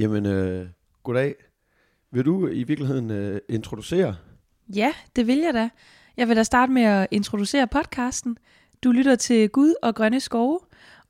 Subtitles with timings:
[0.00, 0.66] Jamen, øh,
[1.02, 1.34] goddag.
[2.12, 4.16] Vil du i virkeligheden øh, introducere?
[4.74, 5.68] Ja, det vil jeg da.
[6.16, 8.38] Jeg vil da starte med at introducere podcasten.
[8.84, 10.60] Du lytter til Gud og Grønne Skove,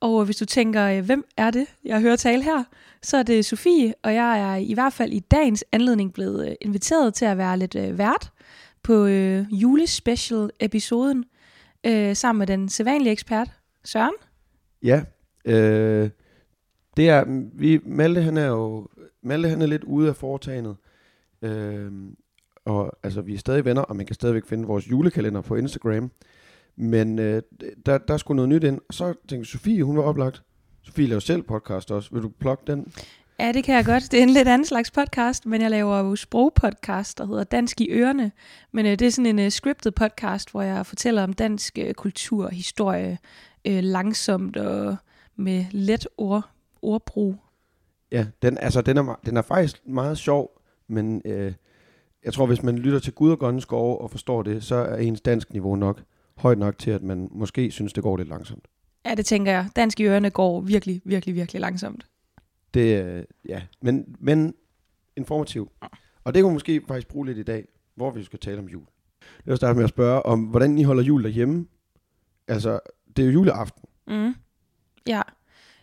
[0.00, 2.64] og hvis du tænker, øh, hvem er det, jeg hører tale her,
[3.03, 6.54] så er det Sofie, og jeg er i hvert fald i dagens anledning blevet øh,
[6.61, 8.32] inviteret til at være lidt øh, vært
[8.82, 11.25] på øh, julespecial-episoden,
[11.86, 13.50] øh, sammen med den sædvanlige ekspert,
[13.84, 14.14] Søren.
[14.82, 15.02] Ja,
[15.45, 16.11] øh,
[17.01, 18.89] det er, mm, vi, Malte han er jo,
[19.23, 20.77] Malte han er lidt ude af foretagendet,
[21.43, 21.93] øh,
[22.65, 26.10] og altså vi er stadig venner, og man kan stadigvæk finde vores julekalender på Instagram,
[26.77, 27.43] men øh,
[27.87, 30.43] der, der skulle noget nyt ind, og så tænkte Sofie, hun var oplagt.
[30.83, 32.10] Sofie laver selv podcast også.
[32.12, 32.93] Vil du plukke den?
[33.38, 34.12] Ja, det kan jeg godt.
[34.12, 37.80] Det er en lidt anden slags podcast, men jeg laver jo sprogpodcast, der hedder Dansk
[37.80, 38.32] i Ørene.
[38.73, 41.95] Men øh, det er sådan en øh, scripted podcast, hvor jeg fortæller om dansk øh,
[41.95, 43.19] kultur og historie
[43.65, 44.96] øh, langsomt og
[45.37, 46.51] med let ord,
[46.83, 47.37] ordbrug.
[48.12, 51.52] Ja, den, altså, den, er, den er faktisk meget sjov, men øh,
[52.25, 54.96] jeg tror, hvis man lytter til Gud og Grønne Skove og forstår det, så er
[54.96, 56.02] ens dansk niveau nok
[56.37, 58.69] højt nok til, at man måske synes, det går lidt langsomt.
[59.04, 59.69] Ja, det tænker jeg.
[59.77, 62.07] Dansk i ørerne går virkelig, virkelig, virkelig langsomt.
[62.74, 64.54] Det, øh, ja, men, men
[65.16, 65.71] informativ.
[66.25, 68.84] Og det kunne måske faktisk bruge lidt i dag, hvor vi skal tale om jul.
[69.21, 71.66] Jeg vil starte med at spørge om, hvordan I holder jul derhjemme.
[72.49, 72.81] Altså,
[73.16, 73.82] det er jo juleaften.
[74.06, 74.34] Mm.
[75.06, 75.22] Ja.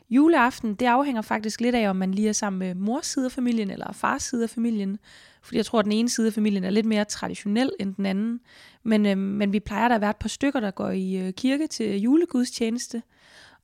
[0.09, 3.31] Juleaften, det afhænger faktisk lidt af, om man lige er sammen med mors side af
[3.31, 4.99] familien eller fars side af familien.
[5.41, 8.05] Fordi jeg tror, at den ene side af familien er lidt mere traditionel end den
[8.05, 8.39] anden.
[8.83, 11.33] Men, øh, men vi plejer der at være et par stykker, der går i øh,
[11.33, 13.01] kirke til julegudstjeneste.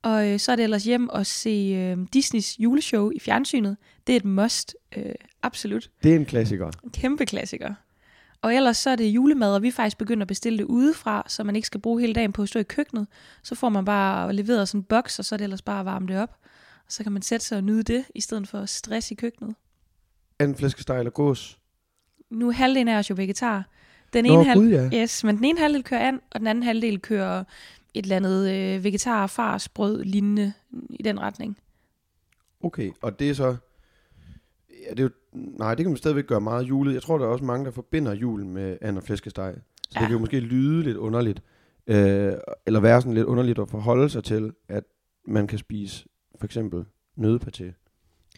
[0.01, 3.77] Og øh, så er det ellers hjem og se øh, Disneys juleshow i fjernsynet.
[4.07, 5.05] Det er et must, øh,
[5.43, 5.89] absolut.
[6.03, 6.71] Det er en klassiker.
[6.83, 7.73] En kæmpe klassiker.
[8.43, 11.23] Og ellers så er det julemad, og vi er faktisk begyndt at bestille det udefra,
[11.27, 13.07] så man ikke skal bruge hele dagen på at stå i køkkenet.
[13.43, 15.85] Så får man bare leveret sådan en boks, og så er det ellers bare at
[15.85, 16.37] varme det op.
[16.85, 19.55] Og så kan man sætte sig og nyde det, i stedet for stress i køkkenet.
[20.41, 21.59] En flæskesteg eller gås?
[22.29, 23.69] Nu er halvdelen af os jo vegetar.
[24.13, 24.61] Den Nå, ene halv...
[24.61, 24.89] ja.
[24.93, 27.43] yes, men den ene halvdel kører an, og den anden halvdel kører
[27.93, 30.53] et eller andet øh, vegetar farsbrød lignende
[30.89, 31.57] i den retning.
[32.63, 33.55] Okay, og det er så...
[34.69, 36.93] Ja, det er jo, nej, det kan man stadigvæk gøre meget julet.
[36.93, 39.55] Jeg tror, der er også mange, der forbinder jul med and og flæskesteg.
[39.55, 39.99] Så ja.
[39.99, 41.41] Det kan jo måske lyde lidt underligt.
[41.87, 42.33] Øh,
[42.65, 44.83] eller være sådan lidt underligt at forholde sig til, at
[45.27, 46.05] man kan spise
[46.39, 46.85] for eksempel
[47.19, 47.73] nødpaté.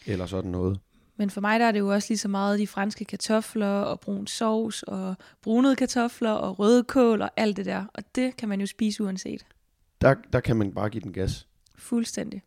[0.08, 0.80] Eller sådan noget.
[1.18, 4.00] Men for mig der er det jo også lige så meget de franske kartofler og
[4.00, 7.86] brun sovs og brunede kartofler og røde kål og alt det der.
[7.94, 9.46] Og det kan man jo spise uanset.
[10.02, 11.48] Der, der kan man bare give den gas.
[11.76, 12.42] Fuldstændig.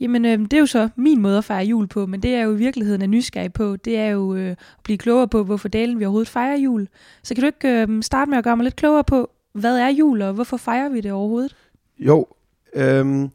[0.00, 2.42] Jamen, øh, det er jo så min måde at fejre jul på, men det er
[2.42, 3.76] jo i virkeligheden er nysgerrig på.
[3.76, 6.88] Det er jo øh, at blive klogere på, hvorfor dalen vi overhovedet fejrer jul.
[7.22, 9.88] Så kan du ikke øh, starte med at gøre mig lidt klogere på, hvad er
[9.88, 11.56] jul, og hvorfor fejrer vi det overhovedet?
[11.98, 12.26] Jo,
[12.74, 13.28] øh,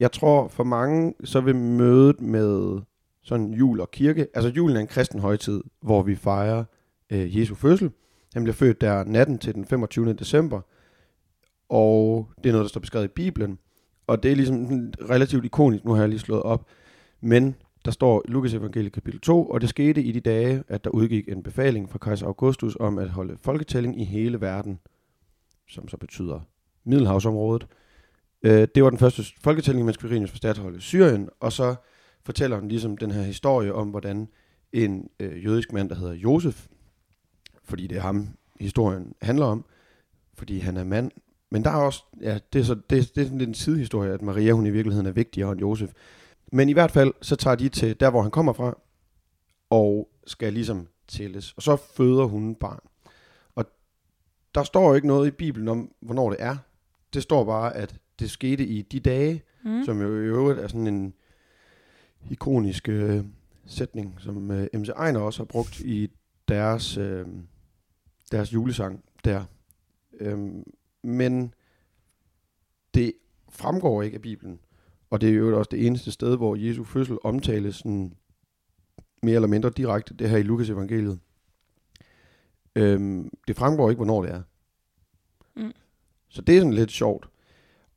[0.00, 2.80] jeg tror for mange, så vil mødet med
[3.22, 6.64] sådan jul og kirke, altså julen er en kristen højtid, hvor vi fejrer
[7.10, 7.90] øh, Jesu fødsel.
[8.34, 10.12] Han bliver født der natten til den 25.
[10.12, 10.60] december,
[11.68, 13.58] og det er noget, der står beskrevet i Bibelen,
[14.06, 14.66] og det er ligesom
[15.10, 16.66] relativt ikonisk, nu har jeg lige slået op,
[17.20, 20.84] men der står i Lukas evangeliet kapitel 2, og det skete i de dage, at
[20.84, 24.78] der udgik en befaling fra kejser Augustus om at holde folketælling i hele verden,
[25.68, 26.40] som så betyder
[26.84, 27.66] Middelhavsområdet.
[28.42, 31.74] Øh, det var den første folketælling, mens Quirinius var statholdet i Syrien, og så
[32.24, 34.28] fortæller han ligesom den her historie om, hvordan
[34.72, 36.66] en øh, jødisk mand, der hedder Josef,
[37.64, 38.28] fordi det er ham,
[38.60, 39.64] historien handler om,
[40.34, 41.10] fordi han er mand.
[41.50, 44.12] Men der er også, ja, det er, så, det, det er sådan lidt en sidehistorie,
[44.12, 45.92] at Maria, hun i virkeligheden er vigtigere end Josef.
[46.52, 48.78] Men i hvert fald, så tager de til der, hvor han kommer fra,
[49.70, 51.52] og skal ligesom tælles.
[51.52, 52.80] Og så føder hun barn.
[53.54, 53.64] Og
[54.54, 56.56] der står jo ikke noget i Bibelen om, hvornår det er.
[57.14, 59.84] Det står bare, at det skete i de dage, Mm.
[59.84, 61.14] som jo i øvrigt er sådan en
[62.30, 63.24] ikonisk øh,
[63.66, 66.10] sætning, som øh, MC Ejner også har brugt i
[66.48, 67.26] deres, øh,
[68.32, 69.44] deres julesang der.
[70.20, 70.62] Øhm,
[71.06, 71.54] men
[72.94, 73.12] det
[73.48, 74.60] fremgår ikke af Bibelen,
[75.10, 78.16] og det er jo også det eneste sted, hvor Jesu fødsel omtales sådan
[79.22, 81.20] mere eller mindre direkte, det her i Lukas evangeliet.
[82.76, 84.42] Øhm, det fremgår ikke, hvornår det er.
[85.56, 85.72] Mm.
[86.28, 87.28] Så det er sådan lidt sjovt.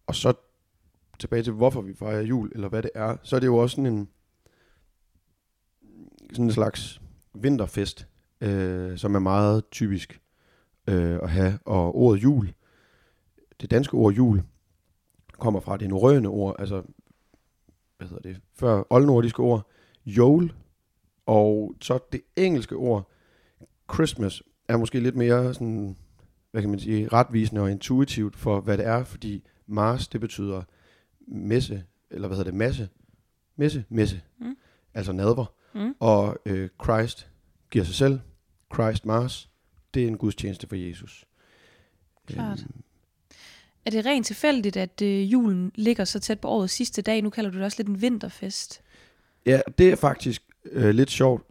[0.08, 0.34] Og så
[1.20, 3.76] tilbage til, hvorfor vi fejrer jul, eller hvad det er, så er det jo også
[3.76, 4.10] sådan en,
[6.32, 7.02] sådan en slags
[7.34, 8.08] vinterfest,
[8.42, 10.22] øh, som er meget typisk
[10.88, 11.60] øh, at have.
[11.66, 12.54] Og ordet jul,
[13.62, 14.44] det danske ord jul,
[15.40, 16.84] kommer fra det norrøne ord, altså,
[17.98, 19.68] hvad hedder det, før oldnordiske ord,
[20.06, 20.54] jol,
[21.26, 23.12] og så det engelske ord,
[23.94, 25.98] Christmas, er måske lidt mere sådan,
[26.52, 30.64] hvad kan man sige, retvisende og intuitivt for, hvad det er, fordi Mars, det betyder
[31.28, 32.90] messe, eller hvad hedder det, masse,
[33.56, 34.56] messe, messe, Mm.
[34.94, 35.46] altså nadver.
[35.76, 35.96] Mm.
[36.00, 37.30] Og øh, Christ
[37.72, 38.20] giver sig selv.
[38.74, 39.50] Christ Mars.
[39.94, 41.26] Det er en gudstjeneste for Jesus.
[42.28, 42.60] Klart.
[42.60, 42.84] Øhm,
[43.90, 47.22] er det rent tilfældigt, at øh, julen ligger så tæt på årets sidste dag?
[47.22, 48.82] Nu kalder du det også lidt en vinterfest.
[49.46, 50.42] Ja, det er faktisk
[50.72, 51.44] øh, lidt sjovt,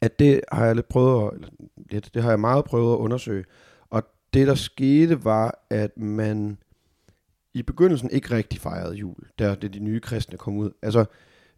[0.00, 1.48] at det har jeg lidt prøvet at, eller
[1.90, 3.44] lidt, det har jeg meget prøvet at undersøge.
[3.90, 4.02] Og
[4.34, 6.58] det der skete var, at man
[7.54, 10.70] i begyndelsen ikke rigtig fejrede jul, da det de nye kristne kom ud.
[10.82, 11.04] Altså,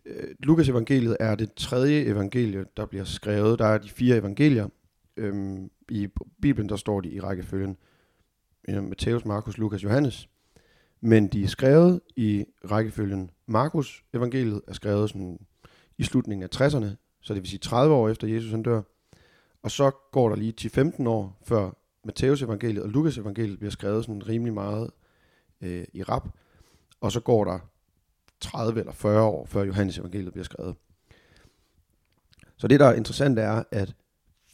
[0.07, 3.59] øh, Lukas evangeliet er det tredje evangelie, der bliver skrevet.
[3.59, 4.69] Der er de fire evangelier.
[5.17, 6.09] Øhm, I
[6.43, 7.71] Bibelen, der står de i rækkefølgen.
[7.71, 7.92] Øh,
[8.69, 10.29] Matthæus, Markus, Lukas, Johannes.
[11.01, 13.31] Men de er skrevet i rækkefølgen.
[13.47, 15.39] Markus evangeliet er skrevet sådan
[15.99, 16.87] i slutningen af 60'erne,
[17.21, 18.83] så det vil sige 30 år efter Jesus han dør.
[19.63, 21.71] Og så går der lige til 15 år, før
[22.05, 24.91] Matthæus evangeliet og Lukas evangeliet bliver skrevet sådan rimelig meget
[25.61, 26.29] øh, i rap.
[27.01, 27.59] Og så går der
[28.41, 30.77] 30 eller 40 år, før Johannes evangeliet bliver skrevet.
[32.57, 33.95] Så det, der er interessant, er, at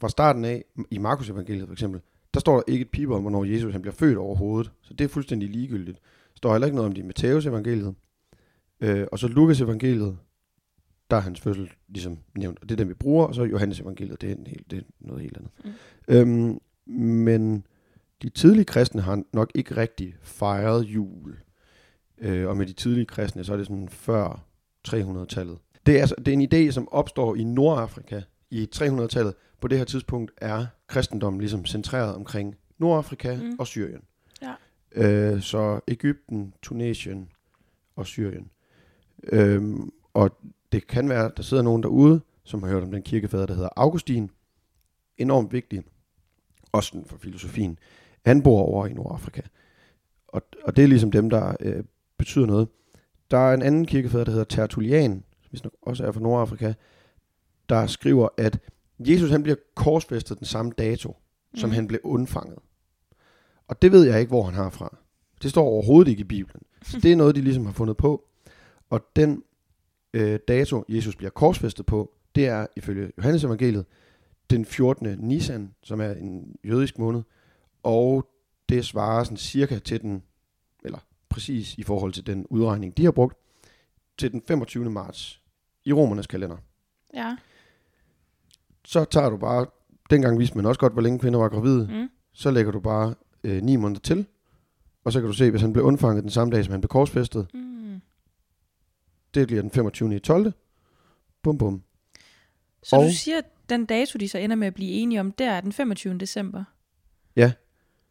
[0.00, 2.00] fra starten af, i Markus evangeliet for eksempel,
[2.34, 4.72] der står der ikke et pibe om, hvornår Jesus han bliver født overhovedet.
[4.82, 5.98] Så det er fuldstændig ligegyldigt.
[6.32, 7.94] Der står heller ikke noget om det i Matthæus evangeliet.
[8.80, 10.18] Øh, og så Lukas evangeliet,
[11.10, 12.58] der er hans fødsel ligesom nævnt.
[12.62, 13.26] Og det er den, vi bruger.
[13.26, 15.50] Og så Johannes evangeliet, det er, en helt, det er noget helt andet.
[15.64, 15.70] Mm.
[16.08, 16.60] Øhm,
[16.96, 17.66] men
[18.22, 21.36] de tidlige kristne har nok ikke rigtig fejret jul.
[22.18, 24.44] Øh, og med de tidlige kristne, så er det sådan før
[24.88, 25.58] 300-tallet.
[25.86, 29.34] Det er, altså, det er en idé, som opstår i Nordafrika i 300-tallet.
[29.60, 33.56] På det her tidspunkt er kristendommen ligesom centreret omkring Nordafrika Mm.
[33.58, 34.02] og Syrien.
[34.42, 34.54] Ja.
[34.92, 37.28] Øh, så Ægypten, Tunesien
[37.96, 38.50] og Syrien.
[39.22, 40.30] Øhm, og
[40.72, 43.54] det kan være, at der sidder nogen derude, som har hørt om den kirkefader, der
[43.54, 44.30] hedder Augustin.
[45.18, 45.82] Enormt vigtig.
[46.72, 47.78] Også for filosofien.
[48.26, 49.40] Han bor over i Nordafrika.
[50.28, 51.84] Og, og det er ligesom dem, der øh,
[52.18, 52.68] betyder noget.
[53.30, 55.24] Der er en anden kirkefader, der hedder Tertullian,
[55.54, 56.72] som også er fra Nordafrika,
[57.68, 58.58] der skriver, at
[59.00, 61.16] Jesus han bliver korsfæstet den samme dato,
[61.52, 61.58] mm.
[61.58, 62.58] som han blev undfanget.
[63.68, 64.96] Og det ved jeg ikke, hvor han har fra.
[65.42, 66.62] Det står overhovedet ikke i Bibelen.
[66.82, 68.24] Så det er noget, de ligesom har fundet på.
[68.90, 69.42] Og den
[70.14, 73.86] øh, dato, Jesus bliver korsfæstet på, det er ifølge Johannes evangeliet
[74.50, 75.18] den 14.
[75.18, 77.22] Nisan, som er en jødisk måned.
[77.82, 78.28] Og
[78.68, 80.22] det svarer sådan cirka til den,
[80.84, 80.98] eller
[81.28, 83.36] præcis i forhold til den udregning, de har brugt,
[84.18, 84.90] til den 25.
[84.90, 85.42] marts
[85.84, 86.56] i romernes kalender.
[87.14, 87.36] Ja.
[88.88, 89.66] Så tager du bare,
[90.10, 92.08] dengang vidste man også godt, hvor længe kvinder var gravide, Mm.
[92.32, 93.14] så lægger du bare
[93.44, 94.26] øh, 9 måneder til,
[95.04, 96.88] og så kan du se, hvis han blev undfanget den samme dag, som han blev
[96.88, 98.00] korsfæstet, Mm.
[99.34, 100.16] det bliver den 25.
[100.16, 100.52] i 12.
[101.42, 101.82] Bum bum.
[102.82, 105.32] Så Og- du siger, at den dato, de så ender med at blive enige om,
[105.32, 106.18] der er den 25.
[106.18, 106.64] december?
[107.36, 107.52] Ja.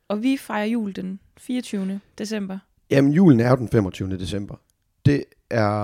[0.08, 2.00] Og vi fejrer jul den 24.
[2.18, 2.60] december?
[2.90, 4.18] Jamen, julen er jo den 25.
[4.18, 4.56] december.
[5.06, 5.84] Det er,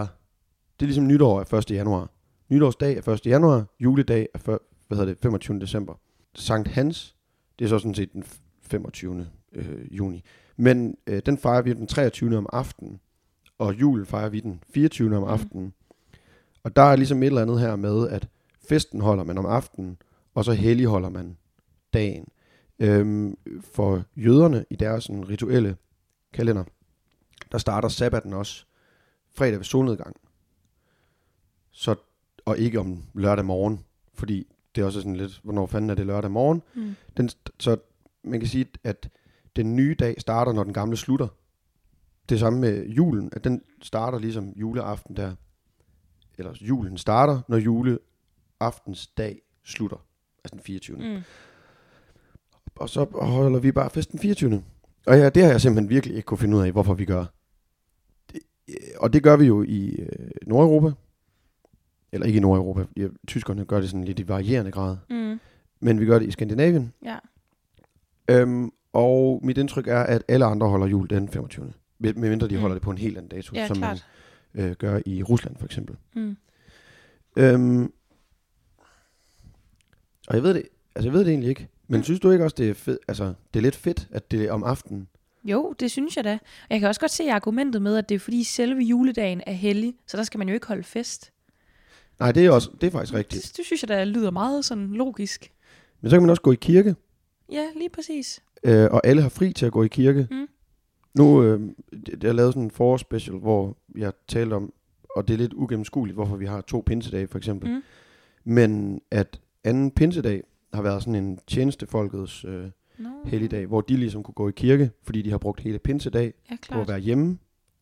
[0.79, 1.71] det er ligesom nytår er 1.
[1.71, 2.09] januar.
[2.49, 3.25] Nytårsdag er 1.
[3.25, 4.57] januar, juledag er
[4.95, 5.59] hvad hedder det, 25.
[5.59, 5.93] december.
[6.35, 7.15] Sankt Hans,
[7.59, 9.27] det er så sådan set den f- 25.
[9.51, 10.23] Øh, juni.
[10.57, 12.37] Men øh, den fejrer vi den 23.
[12.37, 12.99] om aftenen,
[13.57, 15.15] og julen fejrer vi den 24.
[15.17, 15.31] om Mhm.
[15.31, 15.73] aftenen.
[16.63, 18.27] Og der er ligesom et eller andet her med, at
[18.69, 19.97] festen holder man om aftenen,
[20.33, 21.37] og så hellig holder man
[21.93, 22.27] dagen.
[22.79, 23.37] Øhm,
[23.73, 25.77] for jøderne i deres sådan, rituelle
[26.33, 26.63] kalender,
[27.51, 28.65] der starter sabbaten også
[29.35, 30.15] fredag ved solnedgang.
[31.71, 31.95] Så,
[32.45, 33.79] og ikke om lørdag morgen,
[34.13, 36.61] fordi det er også sådan lidt, hvornår fanden er det lørdag morgen.
[36.73, 36.95] Mm.
[37.17, 37.77] Den, så
[38.23, 39.09] man kan sige, at
[39.55, 41.27] den nye dag starter, når den gamle slutter.
[42.29, 45.35] Det samme med julen, at den starter ligesom juleaften der.
[46.37, 50.05] Eller julen starter, når juleaftens dag slutter.
[50.43, 50.97] Altså den 24.
[50.97, 51.21] Mm.
[52.75, 54.63] Og så holder vi bare festen 24.
[55.05, 57.25] Og ja, det har jeg simpelthen virkelig ikke kunne finde ud af, hvorfor vi gør.
[58.31, 60.91] Det, øh, og det gør vi jo i øh, Nordeuropa.
[62.13, 62.85] Eller ikke i Nordeuropa.
[62.97, 64.97] Ja, tyskerne gør det sådan lidt i varierende grad.
[65.09, 65.39] Mm.
[65.79, 66.93] Men vi gør det i Skandinavien.
[67.05, 67.17] Ja.
[68.29, 71.73] Øhm, og mit indtryk er, at alle andre holder jul den 25.
[71.99, 72.61] Med- Medmindre de Mm.
[72.61, 74.07] holder det på en helt anden dato, Ja, som klart.
[74.53, 75.95] man øh, gør i Rusland for eksempel.
[76.15, 76.37] Mm.
[77.37, 77.91] Øhm,
[80.27, 80.63] og jeg ved det,
[80.95, 81.67] altså jeg ved det egentlig ikke.
[81.87, 82.03] Men Mm.
[82.03, 84.51] synes du ikke også, det er, fed, altså, det er lidt fedt, at det er
[84.51, 85.07] om aftenen?
[85.43, 86.33] Jo, det synes jeg da.
[86.33, 89.51] Og jeg kan også godt se argumentet med, at det er fordi selve juledagen er
[89.51, 91.31] hellig, så der skal man jo ikke holde fest.
[92.23, 93.43] Nej, det er, også, det er faktisk rigtigt.
[93.43, 95.51] Det, det synes jeg da lyder meget sådan logisk.
[96.01, 96.95] Men så kan man også gå i kirke,
[97.51, 98.43] Ja, lige præcis.
[98.63, 100.27] øh, og alle har fri til at gå i kirke.
[100.31, 100.47] Mm.
[101.13, 101.61] Nu, øh,
[102.23, 104.73] jeg lavede sådan en forårsspecial, hvor jeg talte om,
[105.15, 107.69] og det er lidt ugennemskueligt, hvorfor vi har to pinsedage for eksempel.
[107.73, 107.81] Mm.
[108.43, 112.65] Men at anden pinsedag har været sådan en tjenestefolkets øh,
[112.97, 113.09] No.
[113.25, 116.55] helligdag, hvor de ligesom kunne gå i kirke, fordi de har brugt hele pinsedag Ja,
[116.71, 117.37] på at være hjemme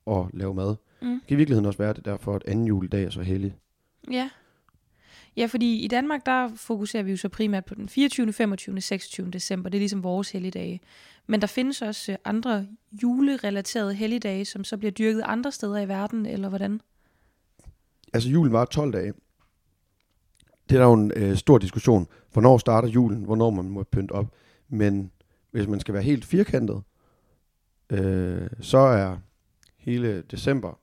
[0.06, 0.76] og lave mad.
[1.02, 1.08] Mm.
[1.08, 3.56] Det kan i virkeligheden også være det derfor, at anden juledag er så hellig.
[4.12, 4.29] Ja.
[5.38, 9.31] Ja, fordi i Danmark, der fokuserer vi jo så primært på den 24., 25., 26.
[9.31, 9.70] december.
[9.70, 10.81] Det er ligesom vores helligdage.
[11.27, 12.67] Men der findes også øh, andre
[13.03, 16.81] julerelaterede helligdage, som så bliver dyrket andre steder i verden, eller hvordan?
[18.13, 19.13] Altså julen var 12 dage.
[20.70, 22.08] Det er der jo en øh, stor diskussion.
[22.34, 23.24] Hvornår starter julen?
[23.24, 24.36] Hvornår man må pynte op?
[24.70, 25.12] Men
[25.51, 26.81] hvis man skal være helt firkantet,
[27.89, 29.17] øh, så er
[29.77, 30.79] hele december,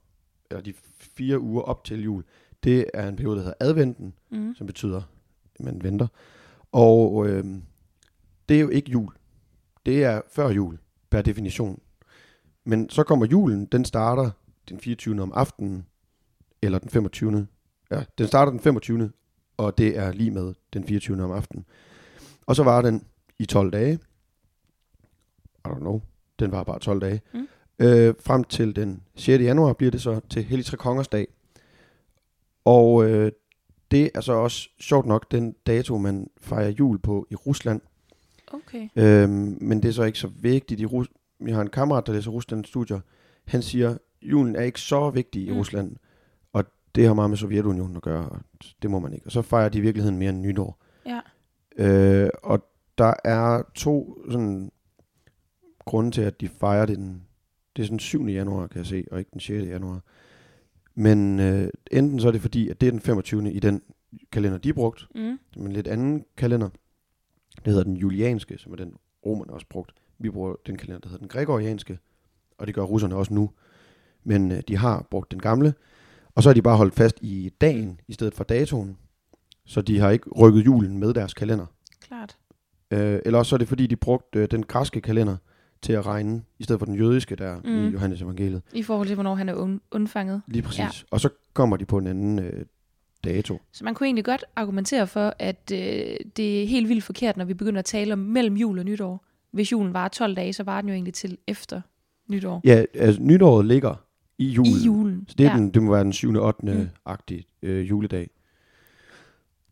[0.51, 2.25] eller de fire uger op til jul,
[2.65, 4.55] det er en periode, der hedder adventen, Mm.
[4.55, 5.03] som betyder,
[5.55, 6.07] at man venter.
[6.73, 7.45] Og øh,
[8.49, 9.13] det er jo ikke jul.
[9.87, 10.79] Det er før jul,
[11.11, 11.81] per definition.
[12.65, 14.31] Men så kommer julen, den starter
[14.69, 15.23] den 24.
[15.23, 15.87] om aftenen,
[16.63, 17.47] eller den 25.
[17.91, 19.13] Ja, den starter den 25.
[19.57, 21.25] Og det er lige med den 24.
[21.25, 21.65] om aftenen.
[22.47, 23.05] Og så var den
[23.39, 23.99] i 12 dage.
[25.65, 26.01] I don't know.
[26.39, 27.21] Den var bare 12 dage.
[27.35, 27.49] Mm.
[27.79, 29.43] Øh, frem til den 6.
[29.43, 31.27] januar bliver det så til Hellig Tre Kongers dag.
[32.69, 33.33] Og øh,
[33.91, 37.81] det er så også sjovt nok den dato, man fejrer jul på i Rusland.
[38.53, 38.89] Okay.
[38.97, 42.13] Øhm, men det er så ikke så vigtigt i Rus- Vi har en kammerat, der
[42.13, 43.01] læser Ruslands studier.
[43.45, 45.57] Han siger, julen er ikke så vigtig i Mm.
[45.59, 45.97] Rusland.
[46.53, 48.39] Og det har meget med Sovjetunionen at gøre, og
[48.83, 49.27] det må man ikke.
[49.27, 50.79] Og så fejrer de i virkeligheden mere end nytår.
[51.07, 51.21] Ja.
[51.79, 52.65] Øh, og
[52.99, 54.73] der er to sådan,
[55.85, 57.23] grunde til, at de fejrer det den,
[57.77, 58.27] det er sådan 7.
[58.27, 59.67] januar, kan jeg se, og ikke den 6.
[59.67, 60.01] januar.
[60.99, 63.53] Men øh, enten så er det fordi, at det er den 25.
[63.53, 63.83] i den
[64.33, 65.39] kalender, de brugt, Mm.
[65.55, 66.69] som en lidt anden kalender.
[67.57, 68.93] Det hedder den julianske, som er den
[69.27, 69.93] romerne også brugt.
[70.19, 71.99] Vi bruger den kalender, der hedder den gregorianske,
[72.59, 73.51] og det gør russerne også nu.
[74.25, 75.75] Men øh, de har brugt den gamle,
[76.35, 78.97] og så har de bare holdt fast i dagen i stedet for datoen.
[79.67, 81.67] Så de har ikke rykket julen med deres kalender.
[82.01, 82.39] Klart.
[82.91, 85.37] Øh, eller også så er det fordi, de brugte øh, den græske kalender
[85.83, 87.89] til at regne, i stedet for den jødiske der mm.
[87.89, 87.89] i.
[87.89, 88.63] Johannes evangeliet.
[88.73, 90.43] I forhold til, hvornår han er und- undfanget.
[90.47, 90.79] Lige præcis.
[90.79, 90.89] Ja.
[91.11, 92.65] Og så kommer de på en anden øh,
[93.25, 93.61] dato.
[93.73, 95.79] Så man kunne egentlig godt argumentere for, at øh,
[96.37, 99.25] det er helt vildt forkert, når vi begynder at tale om mellem jul og nytår.
[99.51, 101.81] Hvis julen var 12 dage, så var den jo egentlig til efter
[102.29, 102.61] nytår.
[102.65, 103.95] Ja, altså nytåret ligger
[104.39, 104.73] i julen.
[104.73, 105.25] I julen.
[105.29, 105.57] Så det, er ja.
[105.57, 106.35] den, det må være den 7.
[106.35, 106.67] og 8.
[106.67, 106.79] Mm.
[106.79, 106.89] Mm.
[107.07, 108.31] agtige øh, juledag.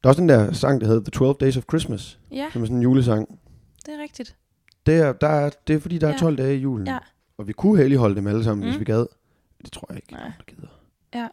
[0.03, 2.63] Der er også den der sang, der hedder The 12 Days of Christmas, ja, som
[2.63, 3.39] er sådan en julesang.
[3.87, 4.37] det er rigtigt.
[4.87, 6.19] Det er, der er, det er fordi, der er Ja.
[6.19, 6.87] 12 dage i julen.
[6.87, 6.99] Ja.
[7.39, 8.71] Og vi kunne heldig holde dem alle sammen, mm.
[8.71, 9.07] Hvis vi gad.
[9.65, 10.33] Det tror jeg ikke, Nej.
[10.39, 10.69] der gider.
[11.15, 11.29] Ja.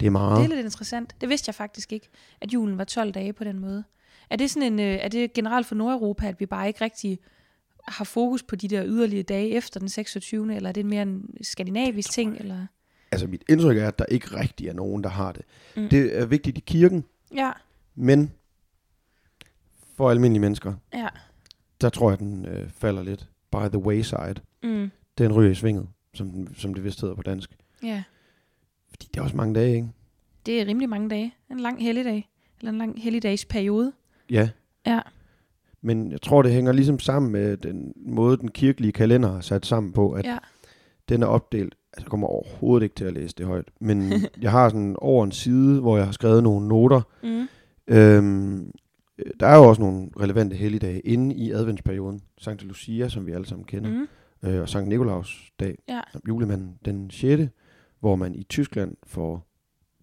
[0.00, 0.38] Det er meget.
[0.38, 1.14] Det er lidt interessant.
[1.20, 2.08] Det vidste jeg faktisk ikke,
[2.40, 3.84] at julen var 12 dage på den måde.
[4.30, 7.18] Er det sådan en, øh, er det generelt for Nordeuropa, at vi bare ikke rigtig
[7.88, 10.56] har fokus på de der yderligere dage efter den 26.
[10.56, 12.36] Eller er det mere en skandinavisk ting?
[12.36, 12.66] Eller?
[13.12, 15.42] Altså mit indtryk er, at der ikke rigtig er nogen, der har det.
[15.76, 15.88] Mm.
[15.88, 17.04] Det er vigtigt i kirken,
[17.34, 17.52] Ja,
[17.94, 18.32] men
[19.96, 21.08] for almindelige mennesker, ja.
[21.80, 24.34] Der tror jeg, den øh, falder lidt by the wayside.
[24.62, 24.90] Mm.
[25.18, 27.56] Den ryger i svinget, som, den- som det vist hedder på dansk.
[27.82, 28.02] Ja,
[28.90, 29.88] Fordi det er også mange dage, ikke?
[30.46, 31.34] det er rimelig mange dage.
[31.50, 32.28] En lang helligdag.
[32.60, 33.92] Eller en lang helligdagsperiode.
[34.30, 34.48] Ja.
[34.86, 35.00] Ja.
[35.82, 39.66] Men jeg tror, det hænger ligesom sammen med den måde, den kirkelige kalender er sat
[39.66, 40.38] sammen på, at Ja.
[41.08, 41.74] den er opdelt.
[41.92, 43.68] Altså, jeg kommer overhovedet ikke til at læse det højt.
[43.80, 47.00] Men jeg har sådan over en side, hvor jeg har skrevet nogle noter.
[47.22, 47.48] Mm.
[47.88, 48.66] Øhm, øh,
[49.40, 52.22] der er jo også nogle relevante helligdage inde i adventsperioden.
[52.38, 53.90] Sankt Lucia, som vi alle sammen kender.
[53.90, 54.48] Mm.
[54.48, 56.00] Øh, og Sankt Nikolaus dag, Ja.
[56.28, 57.42] julemanden den 6.,
[58.00, 59.46] hvor man i Tyskland får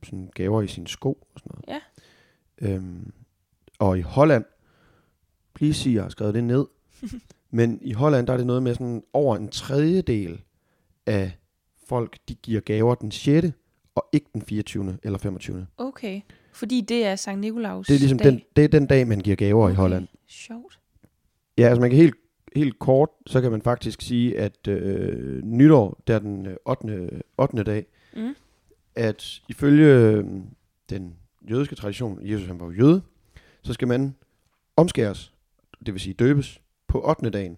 [0.03, 1.82] sådan gaver i sine sko og sådan noget.
[2.62, 2.74] Ja.
[2.75, 3.12] Øhm,
[3.79, 4.46] og i Holland,
[5.53, 6.65] please sige, jeg har skrevet det ned,
[7.51, 10.41] men i Holland, der er det noget med sådan over en tredjedel
[11.05, 11.32] af
[11.88, 13.48] folk, de giver gaver den 6.
[13.96, 14.98] og ikke den 24.
[15.03, 15.67] eller 25.
[15.77, 16.22] Okay.
[16.53, 18.31] Fordi det er Sankt Nikolaus Det er ligesom dag.
[18.31, 19.74] den, det er den dag, man giver gaver okay.
[19.74, 20.07] i Holland.
[20.27, 20.79] Sjovt.
[21.57, 22.15] Ja, altså man kan helt,
[22.55, 27.10] helt kort, så kan man faktisk sige, at øh, nytår, der er den øh, 8.
[27.38, 27.63] 8.
[27.63, 28.36] dag, Mm.
[28.95, 30.25] at ifølge øh,
[30.89, 31.15] den
[31.50, 33.01] jødiske tradition, Jesus han var jo jøde,
[33.63, 34.15] så skal man
[34.77, 35.33] omskæres,
[35.86, 37.29] det vil sige døbes, på 8.
[37.29, 37.57] dagen.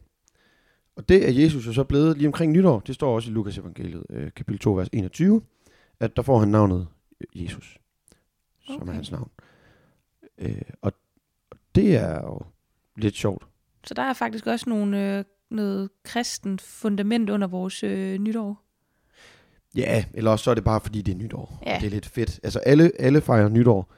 [0.95, 2.79] Og det er Jesus jo så blevet lige omkring nytår.
[2.79, 5.41] Det står også i Lukas evangeliet, øh, kapitel 2, vers 21,
[5.99, 6.87] at der får han navnet
[7.21, 7.43] øh,
[8.69, 8.91] Jesus, som Okay.
[8.91, 9.29] er hans navn.
[10.37, 10.91] Øh, og
[11.75, 12.39] det er jo
[12.97, 13.47] lidt sjovt.
[13.83, 18.61] Så der er faktisk også nogle, øh, noget kristen fundament under vores øh, nytår.
[19.75, 21.63] Ja, eller også så er det bare fordi det er nytår.
[21.65, 21.77] Ja.
[21.81, 22.39] Det er lidt fedt.
[22.43, 23.93] Altså alle, alle fejrer nytår.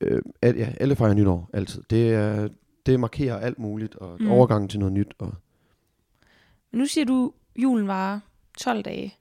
[0.00, 1.82] Øh, al, ja, alle fejrer nytår altid.
[1.90, 2.48] Det, er,
[2.86, 4.30] det markerer alt muligt, og Mm.
[4.30, 5.14] overgangen til noget nyt.
[5.18, 5.34] Og,
[6.70, 8.20] Men nu siger du, julen varer
[8.58, 9.14] 12 dage.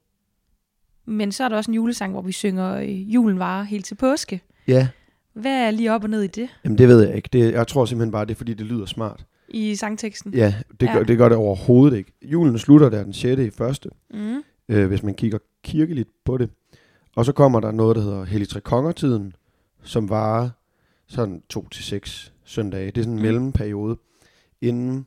[1.08, 3.96] Men så er der også en julesang, hvor vi synger, øh, julen varer helt til
[3.96, 4.42] påske.
[4.68, 4.88] ja,
[5.34, 7.30] Hvad er lige op og ned i det, jamen det ved jeg ikke.
[7.34, 9.26] Det, jeg tror simpelthen bare, det er fordi, det lyder smart.
[9.50, 10.34] i sangteksten?
[10.34, 10.94] Ja, det, Ja.
[10.94, 12.12] Gør, det gør det overhovedet ikke.
[12.22, 13.42] Julen slutter der den 6.
[13.42, 14.44] i første, Mm.
[14.70, 16.50] øh, hvis man kigger kirkeligt på det.
[17.16, 19.34] Og så kommer der noget, der hedder Hellig Tre Konger-tiden,
[19.84, 20.50] som varer
[21.08, 22.86] sådan to til seks søndage.
[22.86, 23.22] Det er sådan en Mm.
[23.26, 23.98] mellemperiode,
[24.62, 25.06] inden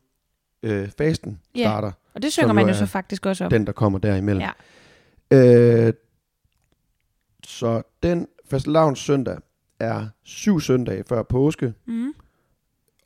[0.63, 1.63] øh, fasten Ja.
[1.63, 1.93] starter.
[2.15, 3.51] Og det synger man jo så faktisk også om.
[3.51, 4.41] Den, der kommer derimellem.
[4.41, 4.51] Ja.
[5.33, 5.93] Øh,
[7.45, 9.39] så den fastelavns søndag
[9.79, 12.15] er syv søndage før påske, Mm.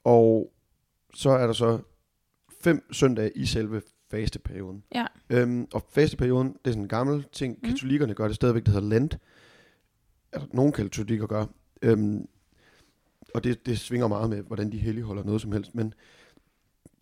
[0.04, 0.52] og
[1.14, 1.78] så er der så
[2.61, 4.85] fem søndage i selve fasteperioden.
[4.95, 5.07] Ja.
[5.31, 7.59] Øhm, og fasteperioden, det er sådan en gammel ting.
[7.62, 7.69] Mm.
[7.69, 9.19] Katolikkerne gør det stadigvæk, det hedder Lent.
[10.33, 11.47] Altså, nogle katolikker gør.
[11.83, 12.28] Øhm,
[13.35, 15.75] og det, det svinger meget med, hvordan de helligholder noget som helst.
[15.75, 15.95] Men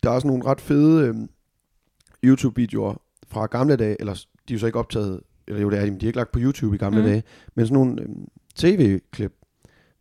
[0.03, 1.31] der er også nogle ret fede øhm,
[2.25, 5.85] YouTube-videoer fra gamle dage, eller de er jo så ikke optaget, eller jo det er
[5.85, 7.05] de, men de er ikke lagt på YouTube i gamle Mm.
[7.07, 7.23] dage,
[7.55, 9.33] men sådan nogle øhm, tv-klip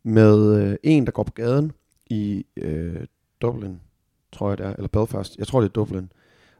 [0.02, 1.72] med øh, en, der går på gaden
[2.06, 2.96] i øh,
[3.42, 3.80] Dublin,
[4.32, 6.12] tror jeg det er, eller Belfast, jeg tror det er Dublin,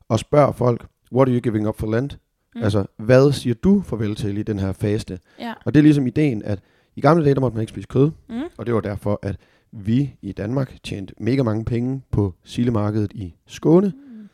[0.09, 1.87] og spørger folk, what are you giving up for?
[2.01, 2.09] Mm.
[2.55, 2.63] Mm.
[2.63, 5.19] Altså, hvad siger du farvel til i den her faste?
[5.39, 5.55] Ja.
[5.65, 6.61] Og det er ligesom ideen, at
[6.97, 8.43] i gamle dage, der måtte man ikke spise kød, Mm.
[8.57, 9.37] og det var derfor, at
[9.73, 14.29] vi i Danmark tjente mega mange penge på silemarkedet i Skåne, Mm.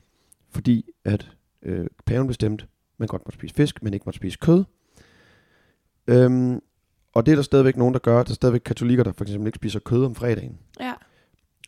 [0.50, 1.31] fordi at
[1.62, 2.67] øh, paven bestemte,
[2.99, 4.64] man godt måtte spise fisk, men ikke måtte spise kød.
[6.07, 6.61] Øhm,
[7.14, 8.23] og det er der stadigvæk nogen, der gør.
[8.23, 10.59] Der er stadigvæk katolikker, der for eksempel ikke spiser kød om fredagen.
[10.81, 10.93] Ja.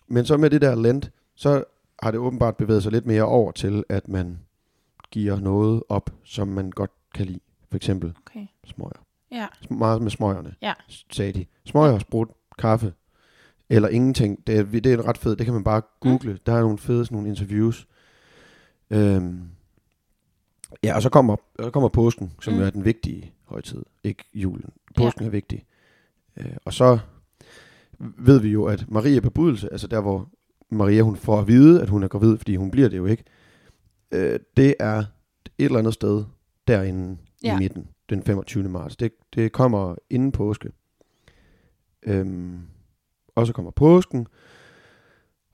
[0.08, 1.64] Men så med det der lent, så
[2.02, 4.38] har det åbenbart bevæget sig lidt mere over til, at man
[5.10, 7.40] giver noget op, som man godt kan lide.
[7.70, 8.46] For eksempel Okay.
[8.66, 9.04] smøger.
[9.32, 9.46] Ja.
[9.70, 10.72] Meget med smøgerne, Ja.
[11.10, 11.46] sagde de.
[11.64, 12.92] Smøger, sprut, kaffe,
[13.70, 14.46] eller ingenting.
[14.46, 15.38] Det er, det er ret fedt.
[15.38, 16.32] Det kan man bare google.
[16.32, 16.38] Mm.
[16.46, 17.88] Der er nogle fede sådan nogle interviews.
[18.90, 19.40] Øhm,
[20.82, 22.60] ja, og så kommer, så kommer påsken, som Mm.
[22.60, 23.82] er den vigtige højtid.
[24.04, 24.70] Ikke julen.
[24.96, 25.26] Påsken ja.
[25.26, 25.66] er vigtig.
[26.36, 26.98] Øh, og så
[27.98, 30.28] ved vi jo, at Maria bebudelse, altså der, hvor
[30.70, 33.24] Maria hun får at vide, at hun er gravid, fordi hun bliver det jo ikke,
[34.12, 35.04] øh, det er et
[35.58, 36.24] eller andet sted
[36.68, 37.18] derinde.
[37.44, 37.54] Ja.
[37.54, 38.68] i midten, den 25.
[38.68, 38.96] marts.
[38.96, 40.70] Det, det kommer inden påske.
[42.02, 42.60] Øhm,
[43.34, 44.26] og så kommer påsken,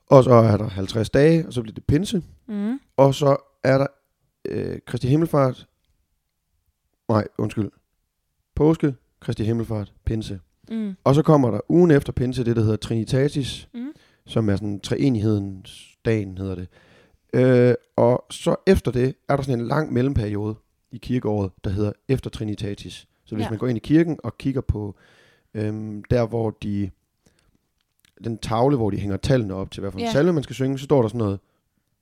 [0.07, 2.79] og så er der 50 dage, og så bliver det pinse, Mm.
[2.97, 3.87] og så er der
[4.47, 5.67] øh, Kristi Himmelfart,
[7.09, 7.71] nej, undskyld,
[8.55, 10.39] påske, Kristi Himmelfart, pinse.
[10.69, 10.95] Mm.
[11.03, 13.91] Og så kommer der ugen efter pinse det, der hedder Trinitatis, Mm.
[14.25, 16.67] som er sådan treenighedens dagen, hedder det.
[17.33, 20.55] Øh, og så efter det er der sådan en lang mellemperiode
[20.91, 23.07] i kirkeåret, der hedder efter Trinitatis.
[23.25, 23.49] Så hvis Ja.
[23.49, 24.95] man går ind i kirken og kigger på
[25.53, 26.89] øhm, der, hvor de
[28.23, 30.11] den tavle, hvor de hænger tallene op til, hvad for en ja.
[30.11, 31.39] salme man skal synge, så står der sådan noget